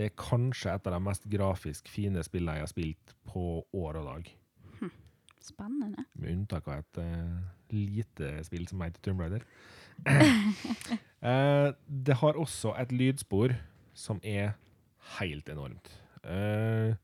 [0.00, 3.42] Det er kanskje et av de mest grafisk fine spillene jeg har spilt på
[3.76, 4.30] år og dag.
[5.44, 6.06] Spennende.
[6.16, 7.36] Med unntak av et uh,
[7.72, 9.44] lite spill som heter Tomb Raider.
[10.08, 11.76] uh,
[12.06, 13.52] det har også et lydspor
[13.92, 14.54] som er
[15.18, 15.92] helt enormt.
[16.24, 16.96] Uh,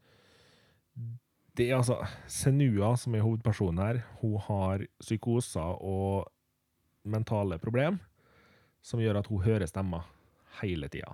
[1.57, 1.99] det er altså
[2.33, 6.33] Senua, som er hovedpersonen her, hun har psykoser og
[7.05, 8.01] mentale problem
[8.81, 10.09] som gjør at hun hører stemmer
[10.63, 11.13] hele tida.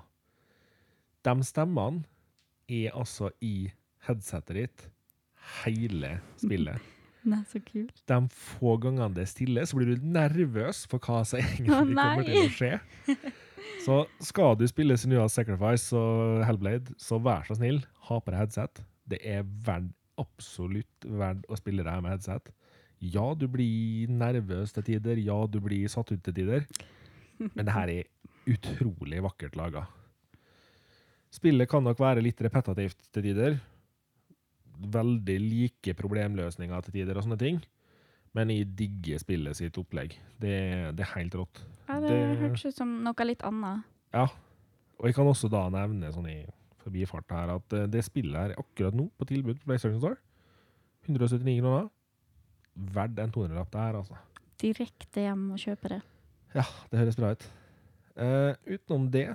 [1.23, 2.03] De stemmene
[2.73, 3.71] er altså i
[4.07, 4.89] headsetet ditt
[5.63, 6.81] hele spillet.
[7.23, 8.01] Er så kult.
[8.11, 11.85] De få gangene det er stille, så blir du nervøs for hva som egentlig Å,
[11.87, 12.73] kommer til å skje.
[13.85, 18.43] Så skal du spille Sinua Sacrifice og Hellblade, så vær så snill, ha på deg
[18.43, 18.83] headset.
[19.11, 22.51] Det er verd, absolutt verdt å spille det her med headset.
[23.03, 26.67] Ja, du blir nervøs til tider, ja, du blir satt ut til tider,
[27.43, 28.11] men det her er
[28.51, 29.87] utrolig vakkert laga.
[31.33, 33.55] Spillet kan nok være litt repetitivt til tider.
[34.93, 37.61] Veldig like problemløsninger til tider og sånne ting.
[38.37, 40.15] Men jeg digger spillet sitt opplegg.
[40.41, 40.57] Det,
[40.97, 41.63] det er helt rått.
[41.89, 43.85] Ja, det, Det- hørtes ut som noe litt annet.
[44.13, 44.27] Ja.
[44.99, 46.39] Og jeg kan også da nevne sånn i
[46.83, 50.17] forbifart her at eh, det spillet her er akkurat nå på tilbud på PlayStation Store.
[51.07, 51.89] 179 kroner.
[52.73, 54.17] Verdt en 200-lapp det her, altså.
[54.63, 56.01] Direkte hjem og kjøpe det.
[56.55, 57.45] Ja, det høres bra ut.
[58.17, 59.27] Uh, utenom det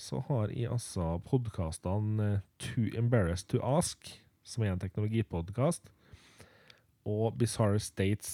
[0.00, 4.08] så har jeg altså podkastene Too Embarrassed to Ask,
[4.42, 5.90] som er en teknologipodkast,
[7.04, 8.30] og Bizarre States.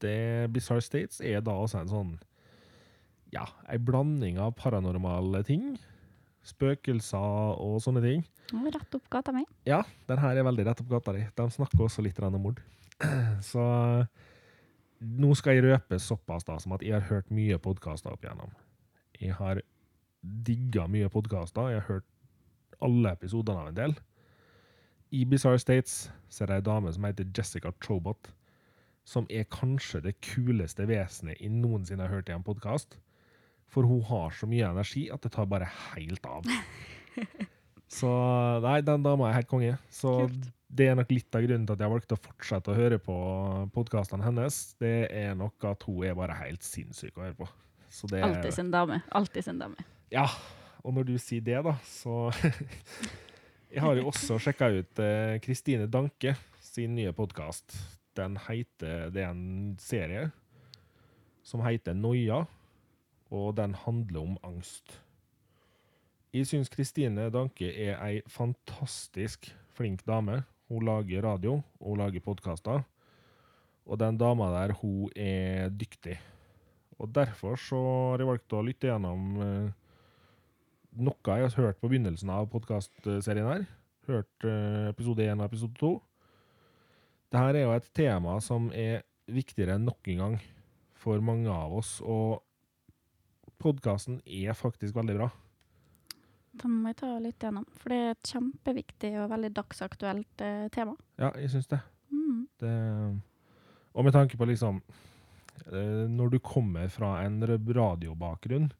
[0.00, 2.12] Det Bizarre States er da også en sånn
[3.32, 5.72] ja, ei blanding av paranormale ting,
[6.44, 8.24] spøkelser og sånne ting.
[8.50, 9.44] Rett opp gata mi.
[9.68, 11.24] Ja, den her er veldig rett opp gata di.
[11.36, 12.60] De snakker også litt om mord.
[13.52, 13.62] Så
[15.00, 18.50] nå skal jeg røpe såpass da, som at jeg har hørt mye podkaster opp igjennom.
[19.20, 19.62] Jeg har
[20.20, 21.70] digga mye podkaster.
[21.72, 22.08] Jeg har hørt
[22.84, 23.94] alle episodene av en del.
[25.10, 28.30] I Bizarre States så er det ei dame som heter Jessica Chobot,
[29.04, 32.98] som er kanskje det kuleste vesenet jeg noensinne har hørt i en podkast.
[33.70, 36.46] For hun har så mye energi at det tar bare helt av.
[37.90, 38.08] Så
[38.62, 39.74] nei, den dama er helt konge.
[39.90, 40.44] Så Kult.
[40.70, 43.16] det er nok litt av grunnen til at jeg valgte å fortsette å høre på
[43.74, 44.58] podkastene hennes.
[44.78, 47.48] Det er nok at hun er bare helt sinnssyk å høre på.
[47.90, 49.00] Så det, Alltid sin dame.
[49.10, 49.82] Alltid sin dame.
[50.10, 50.24] Ja,
[50.82, 52.32] og når du sier det, da, så
[53.70, 57.76] Jeg har jo også sjekka ut eh, Kristine Danke sin nye podkast.
[58.18, 60.32] Den heter Det er en serie
[61.46, 62.42] som heter Noia,
[63.30, 64.98] og den handler om angst.
[66.34, 70.42] Jeg syns Kristine Danke er ei fantastisk flink dame.
[70.66, 72.82] Hun lager radio, hun lager podkaster.
[73.86, 76.18] Og den dama der, hun er dyktig.
[76.98, 77.78] Og derfor så
[78.10, 79.76] har jeg valgt å lytte gjennom eh,
[80.98, 83.66] noe jeg har hørt på begynnelsen av podkastserien her.
[84.10, 85.90] Hørt eh, episode 1 og episode 2.
[87.30, 90.40] Dette er jo et tema som er viktigere enn nok en gang
[91.00, 92.42] for mange av oss, og
[93.60, 95.30] podkasten er faktisk veldig bra.
[96.60, 100.66] Den må jeg ta litt gjennom, for det er et kjempeviktig og veldig dagsaktuelt eh,
[100.74, 100.96] tema.
[101.20, 101.78] Ja, jeg syns det.
[102.10, 102.42] Mm.
[102.60, 102.74] det.
[103.94, 104.80] Og med tanke på liksom
[105.70, 108.70] eh, Når du kommer fra en radiobakgrunn,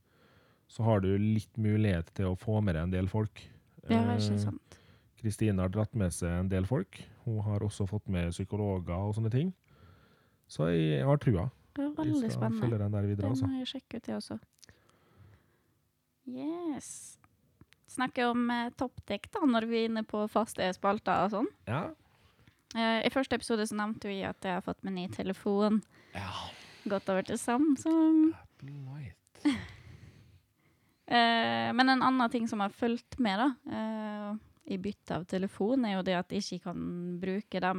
[0.70, 3.42] så har du litt mulighet til å få med deg en del folk.
[3.82, 4.76] Det er Eh, ikke sant.
[5.20, 7.00] Kristine har dratt med seg en del folk.
[7.26, 9.50] Hun har også fått med psykologer og sånne ting.
[10.48, 11.48] Så jeg har trua.
[11.74, 12.60] Det Jeg veldig skal spennende.
[12.62, 13.46] følge den der videre, Det altså.
[13.50, 14.38] må jeg sjekke ut, det også.
[16.30, 17.18] Yes.
[17.90, 21.48] Snakke om eh, toppdekk da, når vi er inne på faste spalter og sånn.
[21.66, 21.82] Ja.
[22.76, 25.82] Eh, I første episode så nevnte vi at jeg har fått meg ny telefon.
[26.14, 26.30] ja.
[26.88, 28.30] Gått over til Samsung.
[31.10, 35.84] Eh, men en annen ting som har fulgt med da, eh, i bytte av telefon,
[35.84, 36.84] er jo det at jeg ikke kan
[37.22, 37.72] bruke de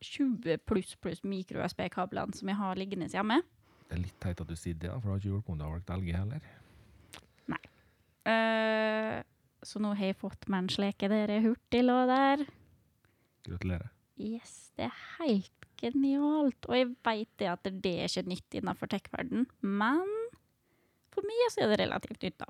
[0.00, 3.42] 20 pluss pluss mikro-USB-kablene som jeg har liggende hjemme.
[3.90, 5.60] Det er litt teit at du sier det, da, for du har ikke hjulpet om
[5.60, 6.50] du har valgt LG heller.
[8.28, 9.20] Eh,
[9.64, 12.44] så nå har jeg fått meg en sleke der lå hurtiglader.
[13.46, 13.90] Gratulerer.
[14.20, 16.68] Yes, det er helt genialt.
[16.68, 20.16] Og jeg vet det at det er ikke nytt innenfor tech-verden, men
[21.10, 22.48] for meg så er det relativt nytt, da.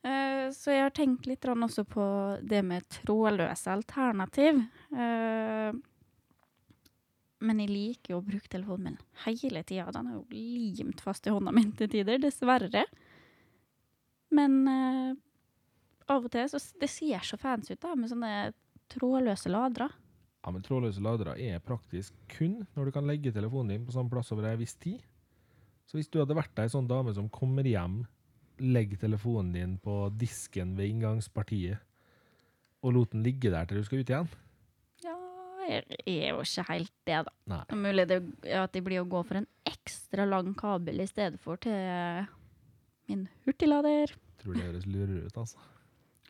[0.00, 2.04] Eh, så jeg har tenkt litt også på
[2.42, 4.62] det med trådløse alternativ.
[4.96, 5.70] Eh,
[7.40, 9.90] men jeg liker jo å bruke telefonen min hele tida.
[9.92, 10.26] Den er jo
[10.80, 12.84] limt fast i hånda mi til tider, dessverre.
[14.32, 15.12] Men eh,
[16.10, 18.52] av og til så det ser så fancy ut da, med sånne
[18.90, 19.90] trådløse ladere.
[20.40, 24.08] Ja, men Trådløse ladere er praktisk kun når du kan legge telefonen din på samme
[24.12, 25.02] plass over ei viss tid.
[25.84, 28.00] Så hvis du hadde vært ei sånn dame som kommer hjem
[28.60, 31.80] legge telefonen din på disken ved inngangspartiet
[32.80, 34.28] og lot den ligge der til du skal ut igjen?
[35.04, 35.16] Ja,
[35.68, 37.34] jeg er jo ikke helt det, da.
[37.52, 37.60] Nei.
[37.68, 38.20] Det er mulig det,
[38.60, 41.76] at jeg blir å gå for en ekstra lang kabel i stedet for til
[43.10, 44.14] min hurtiglader.
[44.40, 45.60] Tror det høres lurere ut, altså.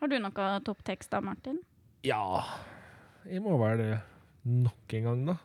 [0.01, 1.61] Har du noe topptekst da, Martin?
[2.07, 2.41] Ja,
[3.29, 3.91] jeg må vel det
[4.49, 5.37] nok en gang, da.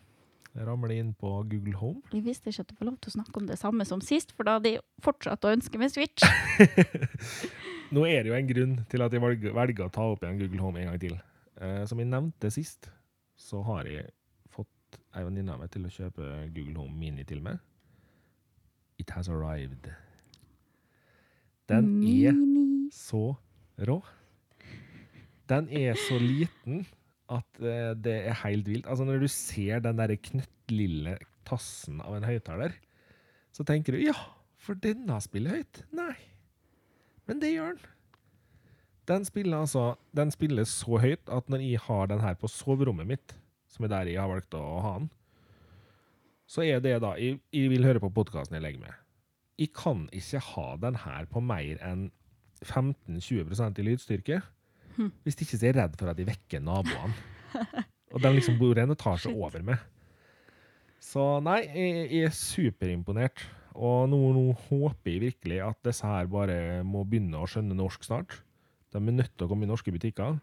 [0.56, 2.02] Ramler inn på Google Home.
[2.14, 4.32] Jeg visste ikke at du får lov til å snakke om det samme som sist,
[4.36, 6.24] for da hadde jeg fortsatt å ønske meg Switch.
[7.96, 10.40] Nå er det jo en grunn til at jeg velger, velger å ta opp igjen
[10.40, 11.18] Google Home en gang til.
[11.60, 12.90] Eh, som jeg nevnte sist,
[13.36, 14.10] så har jeg
[14.52, 17.60] fått ei venninne av meg til å kjøpe Google Home Mini til meg.
[19.02, 19.92] It has arrived.
[21.68, 22.36] Den er
[22.96, 23.34] så
[23.90, 24.00] rå.
[25.50, 26.86] Den er så liten
[27.32, 28.88] at eh, det er helt vilt.
[28.88, 31.18] Altså Når du ser den der knøttlille
[31.48, 32.76] tassen av en høyttaler,
[33.56, 34.16] så tenker du ja,
[34.60, 35.84] for denne spiller høyt.
[35.96, 36.14] Nei,
[37.30, 37.92] men det gjør den.
[39.06, 43.06] Den spiller altså Den spiller så høyt at når jeg har den her på soverommet
[43.06, 43.36] mitt,
[43.70, 45.12] som er der jeg har valgt å ha den,
[46.50, 48.94] så er det da Jeg, jeg vil høre på podkasten jeg legger med.
[49.62, 52.10] Jeg kan ikke ha den her på mer enn
[52.66, 54.42] 15-20% i lydstyrke.
[54.96, 55.12] Hm.
[55.26, 57.14] Hvis ikke så er jeg redd for at de vekker naboene.
[58.16, 59.36] Og de liksom bor en etasje Shit.
[59.36, 59.84] over meg.
[61.04, 63.44] Så nei, jeg, jeg er superimponert.
[63.76, 68.08] Og nå, nå håper jeg virkelig at disse her bare må begynne å skjønne norsk
[68.08, 68.38] snart.
[68.96, 70.38] De er nødt til å komme i norske butikker.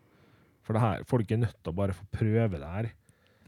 [0.62, 2.90] For det her, folk er nødt til å bare få prøve det her.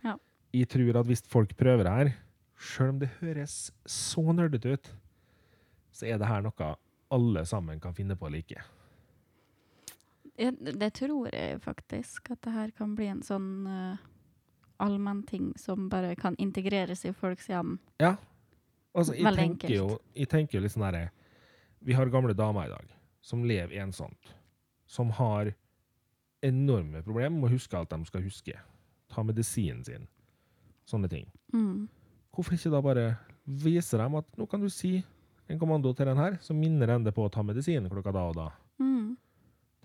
[0.07, 0.16] Ja.
[0.57, 2.14] Jeg tror at hvis folk prøver det her,
[2.57, 3.59] sjøl om det høres
[3.90, 4.90] så nerdete ut,
[5.94, 6.72] så er det her noe
[7.14, 8.64] alle sammen kan finne på å like.
[10.35, 14.01] Det tror jeg faktisk, at det her kan bli en sånn uh,
[14.82, 17.76] allmennting som bare kan integreres i folks hjem.
[18.03, 18.16] Ja.
[18.95, 21.09] Altså, jeg Veldig tenker, jo, jeg tenker jo litt sånn herre
[21.82, 22.93] Vi har gamle damer i dag
[23.24, 24.35] som lever ensomt.
[24.87, 25.55] Som har
[26.45, 28.55] enorme problemer med å huske alt de skal huske.
[29.11, 30.07] Ta medisinen sin.
[30.85, 31.26] Sånne ting.
[31.55, 31.87] Mm.
[32.35, 33.07] Hvorfor ikke da bare
[33.45, 34.99] vise dem at nå kan du si
[35.49, 38.26] en kommando til den her, så minner den deg på å ta medisinen klokka da
[38.30, 38.49] og da.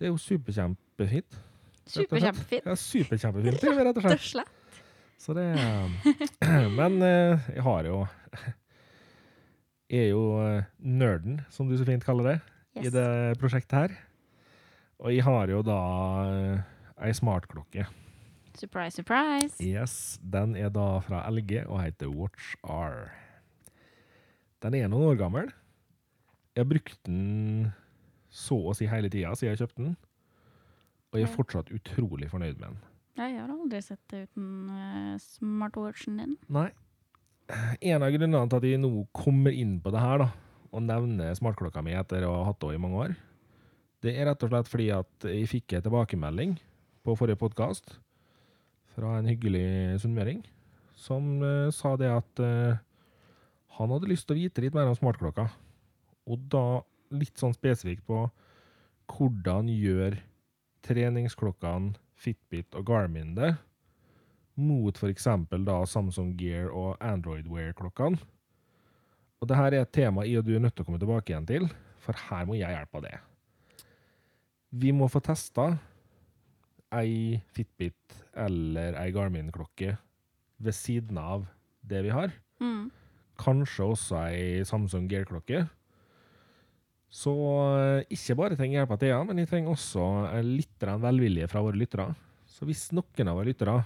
[0.00, 1.34] Det er jo superkjempefint.
[1.92, 2.64] Superkjempefint.
[2.64, 4.22] Ja, superkjempefint, er rett og slett.
[4.32, 4.56] Slett.
[5.20, 5.44] Så det
[6.78, 7.98] Men eh, jeg har jo
[9.92, 12.36] Jeg er jo eh, nerden, som du så fint kaller det,
[12.80, 13.96] i det prosjektet her.
[15.02, 15.80] Og jeg har jo da
[16.30, 16.62] eh,
[17.04, 17.84] ei smartklokke.
[18.56, 19.60] Surprise, surprise.
[19.60, 23.10] Yes, Den er da fra LG og heter Watch R.
[24.64, 25.52] Den er noen år gammel.
[26.56, 27.72] Jeg har brukt den
[28.30, 29.96] så å si hele tida siden jeg kjøpte den.
[31.10, 32.78] Og jeg er fortsatt utrolig fornøyd med den.
[33.20, 36.36] Jeg har aldri sett det uten uh, smartwatchen din.
[36.52, 36.68] Nei.
[37.82, 40.28] En av grunnene til at jeg nå kommer inn på det her, da,
[40.70, 43.16] og nevner smartklokka mi etter å ha hatt henne i mange år,
[44.00, 46.54] det er rett og slett fordi at jeg fikk en tilbakemelding
[47.04, 47.98] på forrige podkast
[48.94, 50.44] fra en hyggelig sunnmøring
[50.96, 52.78] som uh, sa det at uh,
[53.80, 55.48] han hadde lyst til å vite litt mer om smartklokka.
[56.30, 58.24] Og da litt sånn spesifikt på
[59.10, 60.18] hvordan gjør
[60.86, 63.54] treningsklokkene Fitbit og Garmin det,
[64.60, 65.26] mot f.eks.
[65.64, 68.20] da Samsung Gear og Android Wear-klokkene.
[69.40, 71.32] Og det her er et tema i og du er nødt til å komme tilbake
[71.32, 71.68] igjen til,
[72.00, 73.16] for her må jeg hjelpe av det.
[74.70, 75.72] Vi må få testa
[76.94, 79.94] ei Fitbit eller ei Garmin-klokke
[80.60, 81.48] ved siden av
[81.80, 82.34] det vi har.
[82.60, 82.90] Mm.
[83.40, 85.64] Kanskje også ei Samsung Gear-klokke.
[87.10, 87.32] Så
[87.74, 91.62] eh, ikke bare trenger hjelp av Thea, men jeg trenger også eh, litt velvilje fra
[91.66, 92.12] våre lyttere.
[92.46, 93.80] Så hvis noen av våre lyttere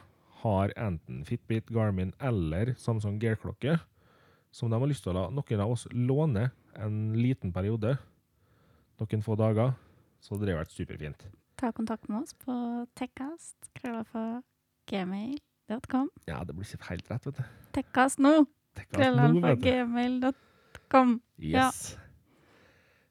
[0.45, 3.79] har enten Fitbit, Garmin eller Samsung Gear-klokke,
[4.55, 7.97] som de har lyst til å la noen av oss låne en liten periode,
[9.01, 9.72] noen få dager,
[10.20, 11.25] så hadde det vært superfint.
[11.61, 12.55] Ta kontakt med oss på
[12.99, 13.57] tekkast,
[14.91, 16.09] gmail.com.
[16.29, 17.45] Ja, det blir ikke helt rett, vet du.
[17.79, 18.37] Tekkast nå,
[18.77, 19.68] Tenk at nå, vet du.
[19.70, 21.20] gmail.com.
[21.41, 21.70] Ja.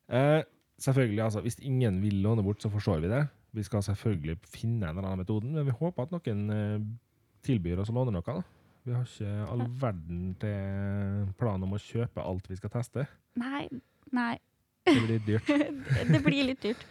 [0.10, 0.42] Eh,
[0.82, 3.24] selvfølgelig, altså, hvis ingen vil låne bort, så forstår vi det.
[3.54, 6.80] Vi skal selvfølgelig finne en eller annen metoden, men vi håper at noen eh,
[7.46, 8.26] tilbyr oss å låne noe.
[8.26, 8.42] da.
[8.84, 13.06] Vi har ikke all verden til plan om å kjøpe alt vi skal teste.
[13.40, 13.68] Nei,
[14.12, 14.34] nei.
[14.84, 15.54] Det blir litt dyrt.
[16.12, 16.84] det blir litt dyrt.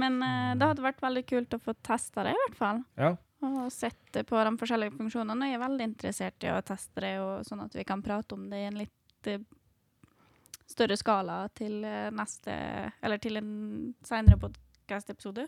[0.00, 2.80] Men eh, det hadde vært veldig kult å få testa det, i hvert fall.
[2.96, 3.12] Ja,
[3.44, 5.50] Og sett på de forskjellige funksjonene.
[5.50, 8.46] Jeg er veldig interessert i å teste det, og sånn at vi kan prate om
[8.48, 9.42] det i en litt eh,
[10.72, 12.56] større skala til eh, neste
[13.04, 13.50] Eller til en
[14.06, 15.46] seinere podkast-episode.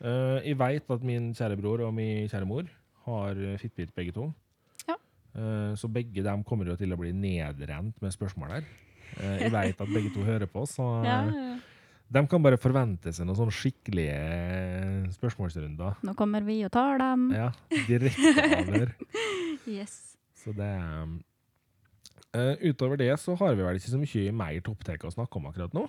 [0.00, 2.68] Eh, jeg veit at min kjære bror og min kjære mor
[3.06, 4.30] har eh, Fitbit begge to.
[4.88, 4.96] Ja.
[5.30, 8.70] Uh, så begge dem kommer jo til å bli nedrent med spørsmål her.
[9.20, 11.58] Uh, Jeg vet at begge to hører på, så Ja, ja.
[12.16, 14.16] de kan bare forvente seg noen sånne skikkelige
[15.14, 16.00] spørsmålsrunder.
[16.06, 17.28] Nå kommer vi og tar dem.
[17.36, 17.52] Ja,
[17.86, 18.96] direkteavhør.
[19.70, 20.16] Yes.
[20.40, 20.72] Så det
[22.36, 25.50] eh, Utover det så har vi vel ikke så mye mer topptek å snakke om
[25.50, 25.88] akkurat nå.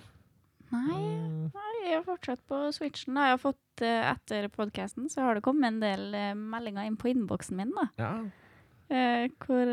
[0.72, 1.00] Nei,
[1.42, 3.16] Eh, nei, jeg er fortsatt på switchen.
[3.16, 3.26] Da.
[3.28, 6.96] Jeg har fått, uh, Etter podkasten så har det kommet en del uh, meldinger inn
[6.96, 7.74] på innboksen min.
[7.76, 7.88] da.
[7.98, 8.14] ja.
[8.92, 9.64] Eh, hvor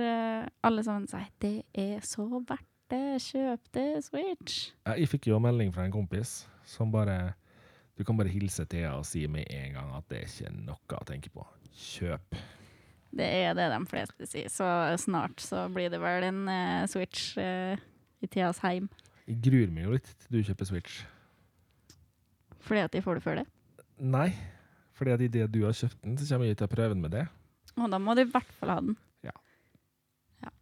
[0.63, 4.71] alle sammen sier 'det er så verdt det, kjøp det, Switch'.
[4.85, 7.33] Ja, Jeg fikk jo melding fra en kompis som bare
[7.97, 11.01] Du kan bare hilse Thea og si med en gang at det er ikke noe
[11.01, 11.45] å tenke på.
[11.75, 12.35] Kjøp.
[13.09, 14.65] Det er det de fleste sier, så
[15.01, 17.79] snart så blir det vel en uh, Switch uh,
[18.21, 18.89] i Theas heim.
[19.25, 21.01] Jeg gruer meg jo litt til du kjøper Switch.
[22.65, 23.47] Fordi at de får det før det.
[23.99, 24.29] Nei,
[24.97, 27.15] fordi at idet du har kjøpt den, så kommer jeg til å prøve den med
[27.15, 27.25] det.
[27.79, 28.97] Og da må du i hvert fall ha den.
[29.25, 29.33] Ja.
[30.43, 30.53] ja.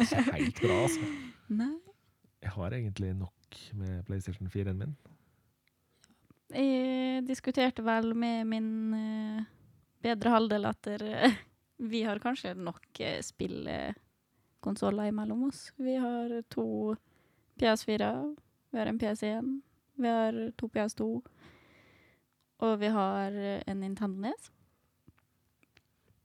[0.00, 1.10] Ikke helt bra, altså.
[1.60, 1.72] Nei.
[2.40, 4.94] Jeg har egentlig nok med PlayStation 4-en min.
[6.50, 9.42] Jeg diskuterte vel med min eh,
[10.04, 11.38] bedre halvdel at eh,
[11.80, 15.70] vi har kanskje nok uh, spillkonsoller imellom oss.
[15.76, 16.96] Vi har to
[17.60, 18.36] PS4,
[18.70, 19.60] vi har en PS1,
[20.00, 21.08] vi har to PS2,
[22.60, 24.50] og vi har eh, en Nintendo NES.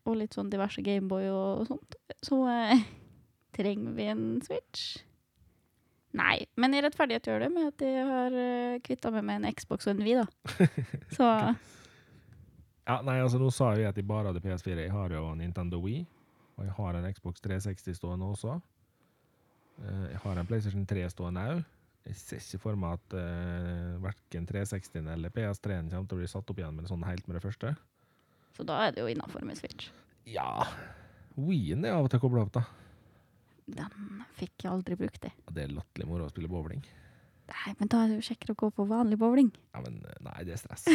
[0.06, 1.98] Og litt sånn diverse Gameboy og, og sånt.
[2.24, 2.86] Så eh,
[3.58, 4.98] trenger vi en Switch?
[6.16, 9.56] Nei, men i rettferdighet gjør det med at jeg har uh, kvitta meg med en
[9.56, 10.68] Xbox og en Wii, da.
[11.18, 11.28] Så
[12.86, 14.78] Ja, nei, altså Nå sa jeg at jeg bare hadde PS4.
[14.86, 16.04] Jeg har jo Nintendo Wii,
[16.60, 18.60] og jeg har en Xbox 360 stående også.
[19.82, 21.64] Eh, jeg har en PlayStation 3 stående òg.
[22.06, 26.28] Jeg ser ikke for meg at uh, verken 360 eller PS3-en kommer til å bli
[26.30, 27.72] satt opp igjen med sånn helt med det første.
[28.54, 29.90] Så da er det jo innafor med Switch.
[30.30, 30.68] Ja
[31.34, 32.62] Wien er av og til kobla opp, da.
[33.66, 35.34] Den fikk jeg aldri brukt, det.
[35.50, 36.86] Det er latterlig moro å spille bowling.
[37.50, 39.50] Nei, men da er det jo kjekkere å gå på vanlig bowling.
[39.74, 40.86] Ja, men eh, nei, det er stress.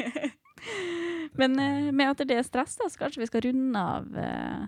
[1.38, 4.66] Men eh, med at det er stress, da, så kanskje vi skal runde av eh,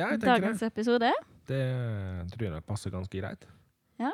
[0.00, 0.70] Ja, dagens det.
[0.72, 1.10] episode.
[1.50, 1.60] Det
[2.32, 3.46] tror jeg passer ganske greit.
[4.00, 4.12] Ja.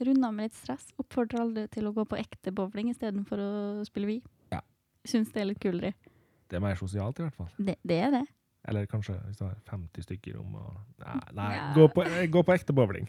[0.00, 0.86] Runde av med litt stress.
[1.02, 3.50] Oppfordrer alle til å gå på ekte bowling istedenfor å
[3.88, 4.22] spille Wii.
[4.54, 4.60] Ja.
[5.04, 5.92] Syns det er litt kulere.
[6.48, 7.48] Det er mer sosialt, i hvert fall.
[7.58, 8.24] Det, det er det.
[8.68, 10.64] Eller kanskje hvis du har 50 stykker om å
[11.02, 11.66] Nei, nei Ja.
[11.76, 13.06] gå, på, eh, gå på ekte bowling.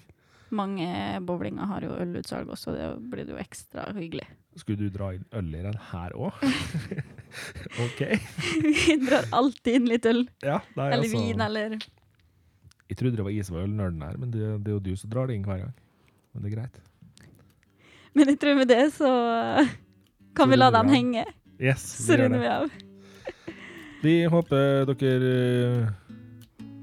[0.55, 0.89] Mange
[1.27, 4.25] bowlinger har jo ølutsalg også, det blir det jo ekstra hyggelig.
[4.57, 6.41] Skulle du dra inn øl i den her òg?
[7.85, 8.01] OK.
[8.65, 10.23] Vi drar alltid inn litt øl.
[10.41, 11.77] Ja, nei, Eller altså, vin, eller
[12.89, 14.93] Jeg trodde det var jeg som var ølnerden her, men det, det er jo du
[14.97, 15.75] som drar det inn hver gang.
[16.33, 16.81] Men det er greit.
[18.17, 19.09] Men jeg tror med det så
[20.35, 21.25] kan Så vi la dem henge.
[21.59, 22.77] Yes, vi gjør runder vi av.
[23.99, 25.87] Vi håper dere eh,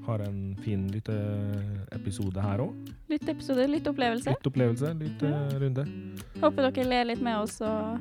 [0.07, 2.91] har en fin lytteepisode her òg.
[3.11, 5.85] Litt episode, Litt opplevelse, litt eh, runde.
[6.41, 7.99] Håper dere ler litt med oss og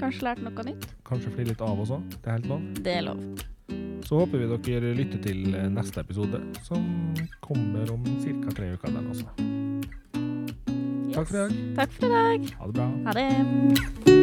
[0.00, 0.86] kanskje lært noe nytt.
[1.06, 2.06] Kanskje flir litt av oss òg.
[2.20, 2.68] Det er helt lov.
[2.80, 3.24] Det er lov.
[4.06, 6.86] Så håper vi dere lytter til eh, neste episode, som
[7.44, 8.54] kommer om ca.
[8.54, 8.96] tre uker.
[8.96, 9.28] den også.
[11.10, 11.60] Takk for i dag.
[11.82, 12.48] Takk for i dag.
[12.62, 12.88] Ha det bra.
[13.10, 14.19] Ha det.